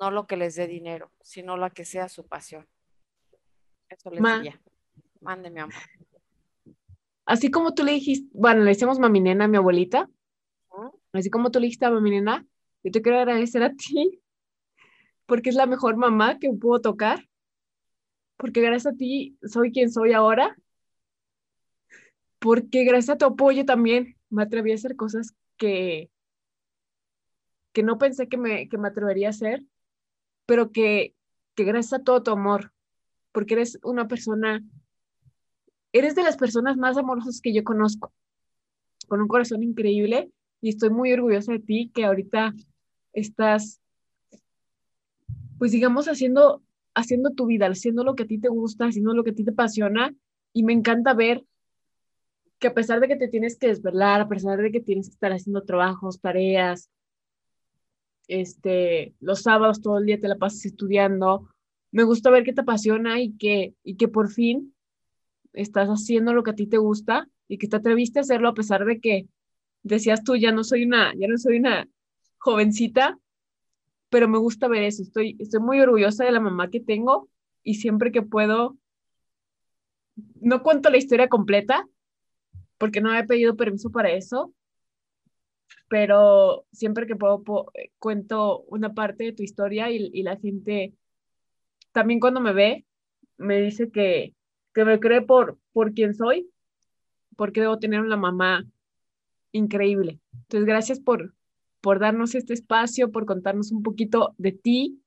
No 0.00 0.10
lo 0.10 0.26
que 0.26 0.36
les 0.36 0.56
dé 0.56 0.66
dinero, 0.66 1.12
sino 1.22 1.56
lo 1.56 1.70
que 1.70 1.84
sea 1.84 2.08
su 2.08 2.26
pasión. 2.26 2.68
Eso 3.88 4.10
les 4.10 4.20
Ma. 4.20 4.38
diría. 4.38 4.60
Mande, 5.20 5.50
mi 5.50 5.60
amor. 5.60 5.74
Así 7.26 7.50
como 7.50 7.74
tú 7.74 7.84
le 7.84 7.92
dijiste, 7.92 8.28
bueno, 8.32 8.62
le 8.62 8.70
decimos 8.70 8.98
mami 8.98 9.20
nena 9.20 9.46
a 9.46 9.48
mi 9.48 9.56
abuelita, 9.56 10.10
así 11.12 11.30
como 11.30 11.50
tú 11.50 11.58
le 11.58 11.66
dijiste 11.66 11.86
a 11.86 11.90
mami 11.90 12.10
nena, 12.10 12.46
yo 12.82 12.90
te 12.90 13.00
quiero 13.00 13.18
agradecer 13.18 13.62
a 13.62 13.74
ti, 13.74 14.20
porque 15.26 15.50
es 15.50 15.56
la 15.56 15.66
mejor 15.66 15.96
mamá 15.96 16.38
que 16.38 16.52
puedo 16.52 16.80
tocar, 16.80 17.28
porque 18.36 18.60
gracias 18.60 18.94
a 18.94 18.96
ti 18.96 19.38
soy 19.42 19.72
quien 19.72 19.90
soy 19.90 20.12
ahora, 20.12 20.56
porque 22.38 22.84
gracias 22.84 23.14
a 23.14 23.18
tu 23.18 23.24
apoyo 23.24 23.64
también 23.64 24.16
me 24.28 24.42
atreví 24.42 24.72
a 24.72 24.74
hacer 24.74 24.96
cosas 24.96 25.34
que, 25.56 26.10
que 27.72 27.82
no 27.82 27.96
pensé 27.96 28.28
que 28.28 28.36
me, 28.36 28.68
que 28.68 28.76
me 28.76 28.88
atrevería 28.88 29.28
a 29.28 29.30
hacer, 29.30 29.64
pero 30.44 30.70
que, 30.70 31.14
que 31.54 31.64
gracias 31.64 32.00
a 32.00 32.04
todo 32.04 32.22
tu 32.22 32.32
amor, 32.32 32.72
porque 33.32 33.54
eres 33.54 33.78
una 33.82 34.08
persona, 34.08 34.62
eres 35.94 36.16
de 36.16 36.24
las 36.24 36.36
personas 36.36 36.76
más 36.76 36.98
amorosas 36.98 37.40
que 37.40 37.54
yo 37.54 37.62
conozco, 37.62 38.12
con 39.06 39.22
un 39.22 39.28
corazón 39.28 39.62
increíble 39.62 40.28
y 40.60 40.70
estoy 40.70 40.90
muy 40.90 41.12
orgullosa 41.12 41.52
de 41.52 41.60
ti 41.60 41.92
que 41.94 42.04
ahorita 42.04 42.52
estás, 43.12 43.80
pues 45.56 45.70
digamos, 45.70 46.08
haciendo, 46.08 46.62
haciendo 46.94 47.30
tu 47.30 47.46
vida, 47.46 47.68
haciendo 47.68 48.02
lo 48.02 48.16
que 48.16 48.24
a 48.24 48.26
ti 48.26 48.38
te 48.38 48.48
gusta, 48.48 48.86
haciendo 48.86 49.14
lo 49.14 49.22
que 49.22 49.30
a 49.30 49.34
ti 49.34 49.44
te 49.44 49.52
apasiona 49.52 50.12
y 50.52 50.64
me 50.64 50.72
encanta 50.72 51.14
ver 51.14 51.44
que 52.58 52.66
a 52.66 52.74
pesar 52.74 52.98
de 52.98 53.06
que 53.06 53.16
te 53.16 53.28
tienes 53.28 53.56
que 53.56 53.68
desvelar, 53.68 54.20
a 54.20 54.28
pesar 54.28 54.60
de 54.60 54.72
que 54.72 54.80
tienes 54.80 55.06
que 55.06 55.14
estar 55.14 55.32
haciendo 55.32 55.62
trabajos, 55.62 56.20
tareas, 56.20 56.90
este, 58.26 59.14
los 59.20 59.42
sábados 59.42 59.80
todo 59.80 59.98
el 59.98 60.06
día 60.06 60.20
te 60.20 60.26
la 60.26 60.38
pasas 60.38 60.64
estudiando, 60.64 61.48
me 61.92 62.02
gusta 62.02 62.30
ver 62.30 62.42
que 62.42 62.52
te 62.52 62.62
apasiona 62.62 63.20
y 63.20 63.36
que, 63.36 63.74
y 63.84 63.94
que 63.94 64.08
por 64.08 64.28
fin 64.28 64.73
estás 65.54 65.88
haciendo 65.88 66.32
lo 66.34 66.42
que 66.42 66.52
a 66.52 66.54
ti 66.54 66.66
te 66.66 66.78
gusta 66.78 67.28
y 67.48 67.58
que 67.58 67.68
te 67.68 67.76
atreviste 67.76 68.18
a 68.20 68.22
hacerlo 68.22 68.48
a 68.48 68.54
pesar 68.54 68.84
de 68.84 69.00
que 69.00 69.28
decías 69.82 70.24
tú, 70.24 70.36
ya 70.36 70.52
no 70.52 70.64
soy 70.64 70.84
una, 70.84 71.14
ya 71.16 71.28
no 71.28 71.38
soy 71.38 71.58
una 71.58 71.88
jovencita, 72.38 73.18
pero 74.10 74.28
me 74.28 74.38
gusta 74.38 74.68
ver 74.68 74.84
eso, 74.84 75.02
estoy, 75.02 75.36
estoy 75.40 75.60
muy 75.60 75.80
orgullosa 75.80 76.24
de 76.24 76.32
la 76.32 76.40
mamá 76.40 76.70
que 76.70 76.80
tengo 76.80 77.28
y 77.62 77.74
siempre 77.76 78.12
que 78.12 78.22
puedo, 78.22 78.76
no 80.40 80.62
cuento 80.62 80.90
la 80.90 80.96
historia 80.98 81.28
completa, 81.28 81.86
porque 82.78 83.00
no 83.00 83.14
he 83.14 83.24
pedido 83.24 83.56
permiso 83.56 83.90
para 83.90 84.10
eso, 84.12 84.54
pero 85.88 86.66
siempre 86.72 87.06
que 87.06 87.16
puedo, 87.16 87.42
po- 87.42 87.70
cuento 87.98 88.60
una 88.68 88.94
parte 88.94 89.24
de 89.24 89.32
tu 89.32 89.42
historia 89.42 89.90
y 89.90 90.22
la 90.22 90.36
gente, 90.36 90.94
también 91.92 92.20
cuando 92.20 92.40
me 92.40 92.52
ve, 92.52 92.86
me 93.38 93.60
dice 93.60 93.90
que, 93.90 94.33
que 94.74 94.84
me 94.84 94.98
cree 95.00 95.22
por, 95.22 95.58
por 95.72 95.94
quien 95.94 96.14
soy, 96.14 96.50
porque 97.36 97.60
debo 97.60 97.78
tener 97.78 98.00
una 98.00 98.16
mamá 98.16 98.66
increíble. 99.52 100.20
Entonces, 100.32 100.66
gracias 100.66 101.00
por, 101.00 101.34
por 101.80 102.00
darnos 102.00 102.34
este 102.34 102.52
espacio, 102.52 103.12
por 103.12 103.24
contarnos 103.24 103.70
un 103.70 103.82
poquito 103.82 104.34
de 104.36 104.52
ti, 104.52 105.00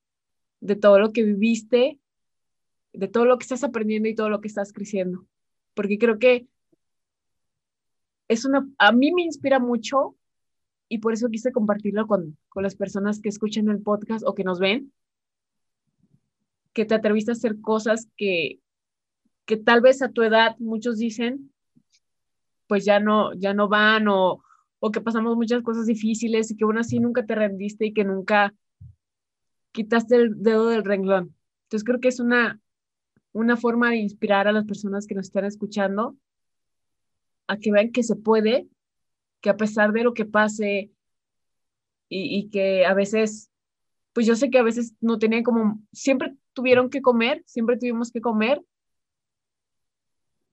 de 0.61 0.75
todo 0.75 0.99
lo 0.99 1.11
que 1.11 1.23
viviste, 1.23 1.99
de 2.93 3.07
todo 3.07 3.25
lo 3.25 3.37
que 3.37 3.43
estás 3.43 3.63
aprendiendo 3.63 4.07
y 4.07 4.15
todo 4.15 4.29
lo 4.29 4.41
que 4.41 4.47
estás 4.47 4.71
creciendo. 4.71 5.25
Porque 5.73 5.99
creo 5.99 6.17
que 6.17 6.47
es 8.29 8.45
una, 8.45 8.67
a 8.77 8.91
mí 8.91 9.11
me 9.11 9.23
inspira 9.23 9.59
mucho 9.59 10.15
y 10.89 10.99
por 10.99 11.13
eso 11.13 11.29
quise 11.29 11.51
compartirlo 11.51 12.07
con, 12.07 12.37
con 12.49 12.63
las 12.63 12.75
personas 12.75 13.19
que 13.19 13.29
escuchan 13.29 13.67
el 13.67 13.81
podcast 13.81 14.25
o 14.25 14.33
que 14.33 14.45
nos 14.45 14.59
ven, 14.59 14.93
que 16.73 16.85
te 16.85 16.95
atreviste 16.95 17.31
a 17.31 17.33
hacer 17.33 17.59
cosas 17.59 18.07
que, 18.15 18.59
que 19.47 19.55
tal 19.55 19.79
vez 19.81 20.01
a 20.01 20.11
tu 20.11 20.21
edad 20.23 20.57
muchos 20.59 20.97
dicen, 20.97 21.51
pues 22.67 22.83
ya 22.83 22.99
no, 22.99 23.33
ya 23.33 23.53
no 23.53 23.69
van 23.69 24.09
o, 24.09 24.43
o 24.79 24.91
que 24.91 24.99
pasamos 24.99 25.37
muchas 25.37 25.63
cosas 25.63 25.85
difíciles 25.85 26.51
y 26.51 26.57
que 26.57 26.65
aún 26.65 26.77
así 26.77 26.99
nunca 26.99 27.25
te 27.25 27.33
rendiste 27.33 27.85
y 27.85 27.93
que 27.93 28.03
nunca 28.03 28.53
quitaste 29.71 30.17
el 30.17 30.43
dedo 30.43 30.67
del 30.67 30.83
renglón. 30.83 31.33
Entonces 31.63 31.85
creo 31.85 32.01
que 32.01 32.09
es 32.09 32.19
una, 32.19 32.59
una 33.31 33.55
forma 33.55 33.91
de 33.91 33.97
inspirar 33.97 34.49
a 34.49 34.51
las 34.51 34.65
personas 34.65 35.07
que 35.07 35.15
nos 35.15 35.27
están 35.27 35.45
escuchando 35.45 36.17
a 37.47 37.57
que 37.57 37.71
vean 37.71 37.93
que 37.93 38.03
se 38.03 38.17
puede, 38.17 38.67
que 39.39 39.49
a 39.49 39.55
pesar 39.55 39.93
de 39.93 40.03
lo 40.03 40.13
que 40.13 40.25
pase 40.25 40.91
y, 42.09 42.37
y 42.37 42.49
que 42.49 42.85
a 42.85 42.93
veces, 42.93 43.49
pues 44.11 44.25
yo 44.27 44.35
sé 44.35 44.49
que 44.49 44.57
a 44.57 44.63
veces 44.63 44.93
no 44.99 45.17
tenían 45.19 45.43
como, 45.43 45.81
siempre 45.93 46.35
tuvieron 46.51 46.89
que 46.89 47.01
comer, 47.01 47.43
siempre 47.45 47.77
tuvimos 47.77 48.11
que 48.11 48.19
comer. 48.19 48.61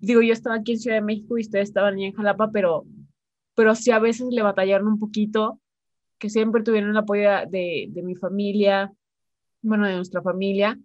Digo, 0.04 0.22
yo 0.22 0.32
estaba 0.32 0.56
aquí 0.56 0.72
en 0.72 0.78
Ciudad 0.78 0.96
de 0.98 1.02
México 1.02 1.38
y 1.38 1.42
ustedes 1.42 1.68
estaban 1.68 1.98
en 1.98 2.12
Jalapa, 2.12 2.50
pero 2.50 2.84
pero 3.54 3.74
sí 3.74 3.90
a 3.90 3.98
veces 3.98 4.28
le 4.30 4.42
batallaron 4.42 4.88
un 4.88 4.98
poquito, 4.98 5.60
que 6.18 6.28
siempre 6.28 6.62
tuvieron 6.62 6.90
el 6.90 6.96
apoyo 6.96 7.30
de, 7.48 7.86
de 7.88 8.02
mi 8.02 8.16
familia, 8.16 8.92
bueno, 9.62 9.86
de 9.86 9.96
nuestra 9.96 10.22
familia, 10.22 10.78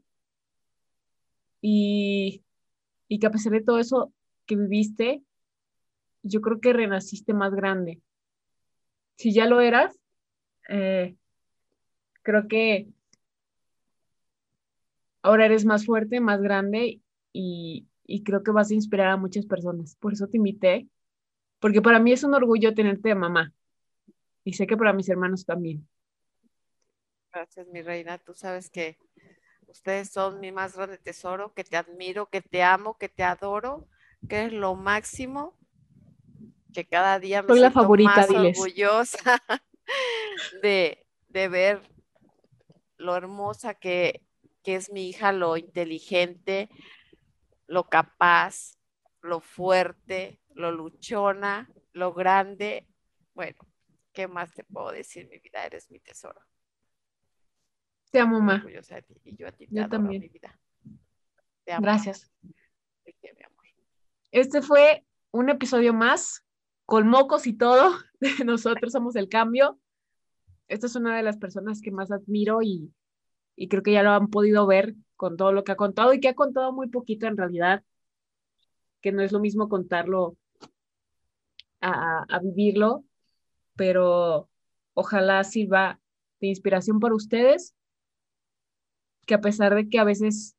y, 1.61 2.43
y 3.07 3.19
que 3.19 3.27
a 3.27 3.31
pesar 3.31 3.53
de 3.53 3.61
todo 3.61 3.79
eso 3.79 4.13
que 4.45 4.55
viviste, 4.55 5.23
yo 6.23 6.41
creo 6.41 6.59
que 6.59 6.73
renaciste 6.73 7.33
más 7.33 7.53
grande. 7.53 8.01
Si 9.15 9.33
ya 9.33 9.45
lo 9.47 9.61
eras, 9.61 9.99
eh, 10.69 11.15
creo 12.21 12.47
que 12.47 12.87
ahora 15.21 15.45
eres 15.45 15.65
más 15.65 15.85
fuerte, 15.85 16.19
más 16.19 16.41
grande 16.41 17.01
y, 17.33 17.88
y 18.09 18.23
creo 18.23 18.43
que 18.43 18.51
vas 18.51 18.71
a 18.71 18.73
inspirar 18.73 19.09
a 19.09 19.17
muchas 19.17 19.45
personas. 19.45 19.95
Por 19.95 20.13
eso 20.13 20.27
te 20.27 20.37
invité 20.37 20.87
porque 21.59 21.81
para 21.81 21.99
mí 21.99 22.11
es 22.11 22.23
un 22.23 22.33
orgullo 22.33 22.73
tenerte 22.73 23.09
de 23.09 23.15
mamá 23.15 23.53
y 24.43 24.53
sé 24.53 24.65
que 24.65 24.75
para 24.75 24.93
mis 24.93 25.09
hermanos 25.09 25.45
también. 25.45 25.87
Gracias, 27.31 27.67
mi 27.67 27.81
reina. 27.81 28.17
Tú 28.17 28.33
sabes 28.33 28.69
que 28.69 28.97
ustedes 29.67 30.09
son 30.09 30.39
mi 30.39 30.51
más 30.51 30.75
grande 30.75 30.97
tesoro, 30.97 31.53
que 31.53 31.63
te 31.63 31.77
admiro, 31.77 32.27
que 32.27 32.41
te 32.41 32.63
amo, 32.63 32.97
que 32.97 33.09
te 33.09 33.23
adoro, 33.23 33.87
que 34.27 34.45
es 34.45 34.53
lo 34.53 34.73
máximo, 34.75 35.55
que 36.73 36.85
cada 36.85 37.19
día 37.19 37.43
me 37.43 37.53
siento 37.53 37.87
más 38.03 38.29
orgullosa 38.31 39.43
de, 40.63 41.05
de, 41.27 41.47
ver 41.47 41.81
lo 42.97 43.15
hermosa 43.15 43.75
que, 43.75 44.23
que 44.63 44.75
es 44.75 44.91
mi 44.91 45.09
hija, 45.09 45.31
lo 45.31 45.57
inteligente, 45.57 46.69
lo 47.69 47.87
capaz, 47.87 48.77
lo 49.21 49.39
fuerte, 49.39 50.41
lo 50.55 50.71
luchona, 50.71 51.69
lo 51.93 52.13
grande. 52.13 52.87
Bueno, 53.35 53.59
¿qué 54.11 54.27
más 54.27 54.53
te 54.53 54.63
puedo 54.63 54.91
decir? 54.91 55.29
Mi 55.29 55.37
vida, 55.37 55.63
eres 55.65 55.89
mi 55.91 55.99
tesoro. 55.99 56.41
Te 58.11 58.19
amo, 58.19 58.39
mamá. 58.39 58.65
Y 59.23 59.35
yo 59.35 59.47
a 59.47 59.51
ti 59.51 59.67
te 59.67 59.87
también. 59.87 60.21
mi 60.23 60.29
vida. 60.29 60.59
Te 61.63 61.73
amo. 61.73 61.83
Gracias. 61.83 62.31
Este 64.31 64.61
fue 64.63 65.05
un 65.31 65.49
episodio 65.49 65.93
más 65.93 66.43
con 66.85 67.07
mocos 67.07 67.45
y 67.45 67.53
todo. 67.53 67.91
Nosotros 68.45 68.91
somos 68.91 69.15
el 69.15 69.29
cambio. 69.29 69.79
Esta 70.67 70.87
es 70.87 70.95
una 70.95 71.15
de 71.15 71.23
las 71.23 71.37
personas 71.37 71.81
que 71.81 71.91
más 71.91 72.11
admiro 72.11 72.63
y, 72.63 72.91
y 73.59 73.67
creo 73.67 73.83
que 73.83 73.91
ya 73.91 74.03
lo 74.03 74.11
han 74.11 74.29
podido 74.29 74.65
ver 74.65 74.95
con 75.17 75.35
todo 75.35 75.51
lo 75.51 75.65
que 75.65 75.73
ha 75.73 75.75
contado 75.75 76.13
y 76.13 76.21
que 76.21 76.29
ha 76.29 76.33
contado 76.33 76.71
muy 76.71 76.87
poquito 76.87 77.27
en 77.27 77.35
realidad 77.35 77.83
que 79.01 79.11
no 79.11 79.21
es 79.21 79.33
lo 79.33 79.41
mismo 79.41 79.67
contarlo 79.67 80.37
a, 81.81 82.23
a 82.29 82.39
vivirlo, 82.39 83.03
pero 83.75 84.49
ojalá 84.93 85.43
sirva 85.43 85.99
de 86.39 86.47
inspiración 86.47 87.01
para 87.01 87.15
ustedes, 87.15 87.75
que 89.25 89.33
a 89.33 89.41
pesar 89.41 89.75
de 89.75 89.89
que 89.89 89.99
a 89.99 90.05
veces 90.05 90.55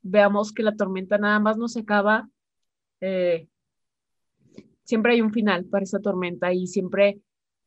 veamos 0.00 0.54
que 0.54 0.62
la 0.62 0.74
tormenta 0.74 1.18
nada 1.18 1.38
más 1.38 1.58
no 1.58 1.68
se 1.68 1.80
acaba, 1.80 2.30
eh, 3.00 3.46
siempre 4.84 5.12
hay 5.12 5.20
un 5.20 5.34
final 5.34 5.66
para 5.66 5.84
esa 5.84 6.00
tormenta 6.00 6.50
y 6.54 6.66
siempre 6.66 7.20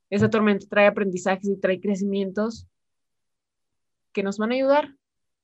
esa 0.09 0.31
tormenta 0.31 0.65
trae 0.67 0.87
aprendizajes 0.87 1.47
y 1.49 1.59
trae 1.59 1.79
crecimientos 1.79 2.67
que 4.15 4.23
nos 4.23 4.39
van 4.39 4.51
a 4.51 4.55
ayudar. 4.55 4.95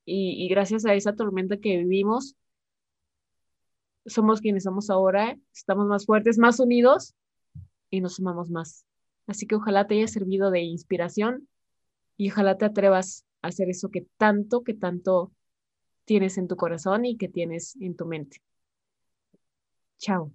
Y, 0.04 0.48
gracias 0.50 0.86
a 0.86 0.96
esa 0.96 1.14
tormenta 1.14 1.58
que 1.58 1.78
vivimos, 1.78 2.36
somos 4.08 4.42
quienes 4.42 4.64
somos 4.64 4.90
ahora, 4.90 5.38
estamos 5.54 5.86
más 5.86 6.08
fuertes, 6.08 6.40
más 6.40 6.60
unidos 6.60 7.14
y 7.92 8.02
nos 8.02 8.20
amamos 8.20 8.50
más. 8.50 8.84
Así 9.28 9.46
que 9.46 9.56
ojalá 9.56 9.86
te 9.86 9.96
haya 9.96 10.08
servido 10.08 10.50
de 10.50 10.62
inspiración 10.62 11.48
y 12.18 12.32
ojalá 12.32 12.58
te 12.58 12.66
atrevas 12.66 13.26
a 13.44 13.50
hacer 13.50 13.70
eso 13.70 13.90
que 13.90 14.08
tanto, 14.18 14.64
que 14.64 14.74
tanto 14.74 15.32
tienes 16.06 16.40
en 16.40 16.48
tu 16.48 16.56
corazón 16.56 17.06
y 17.06 17.16
que 17.16 17.30
tienes 17.30 17.76
en 17.80 17.96
tu 17.96 18.08
mente. 18.08 18.42
Chao. 20.00 20.32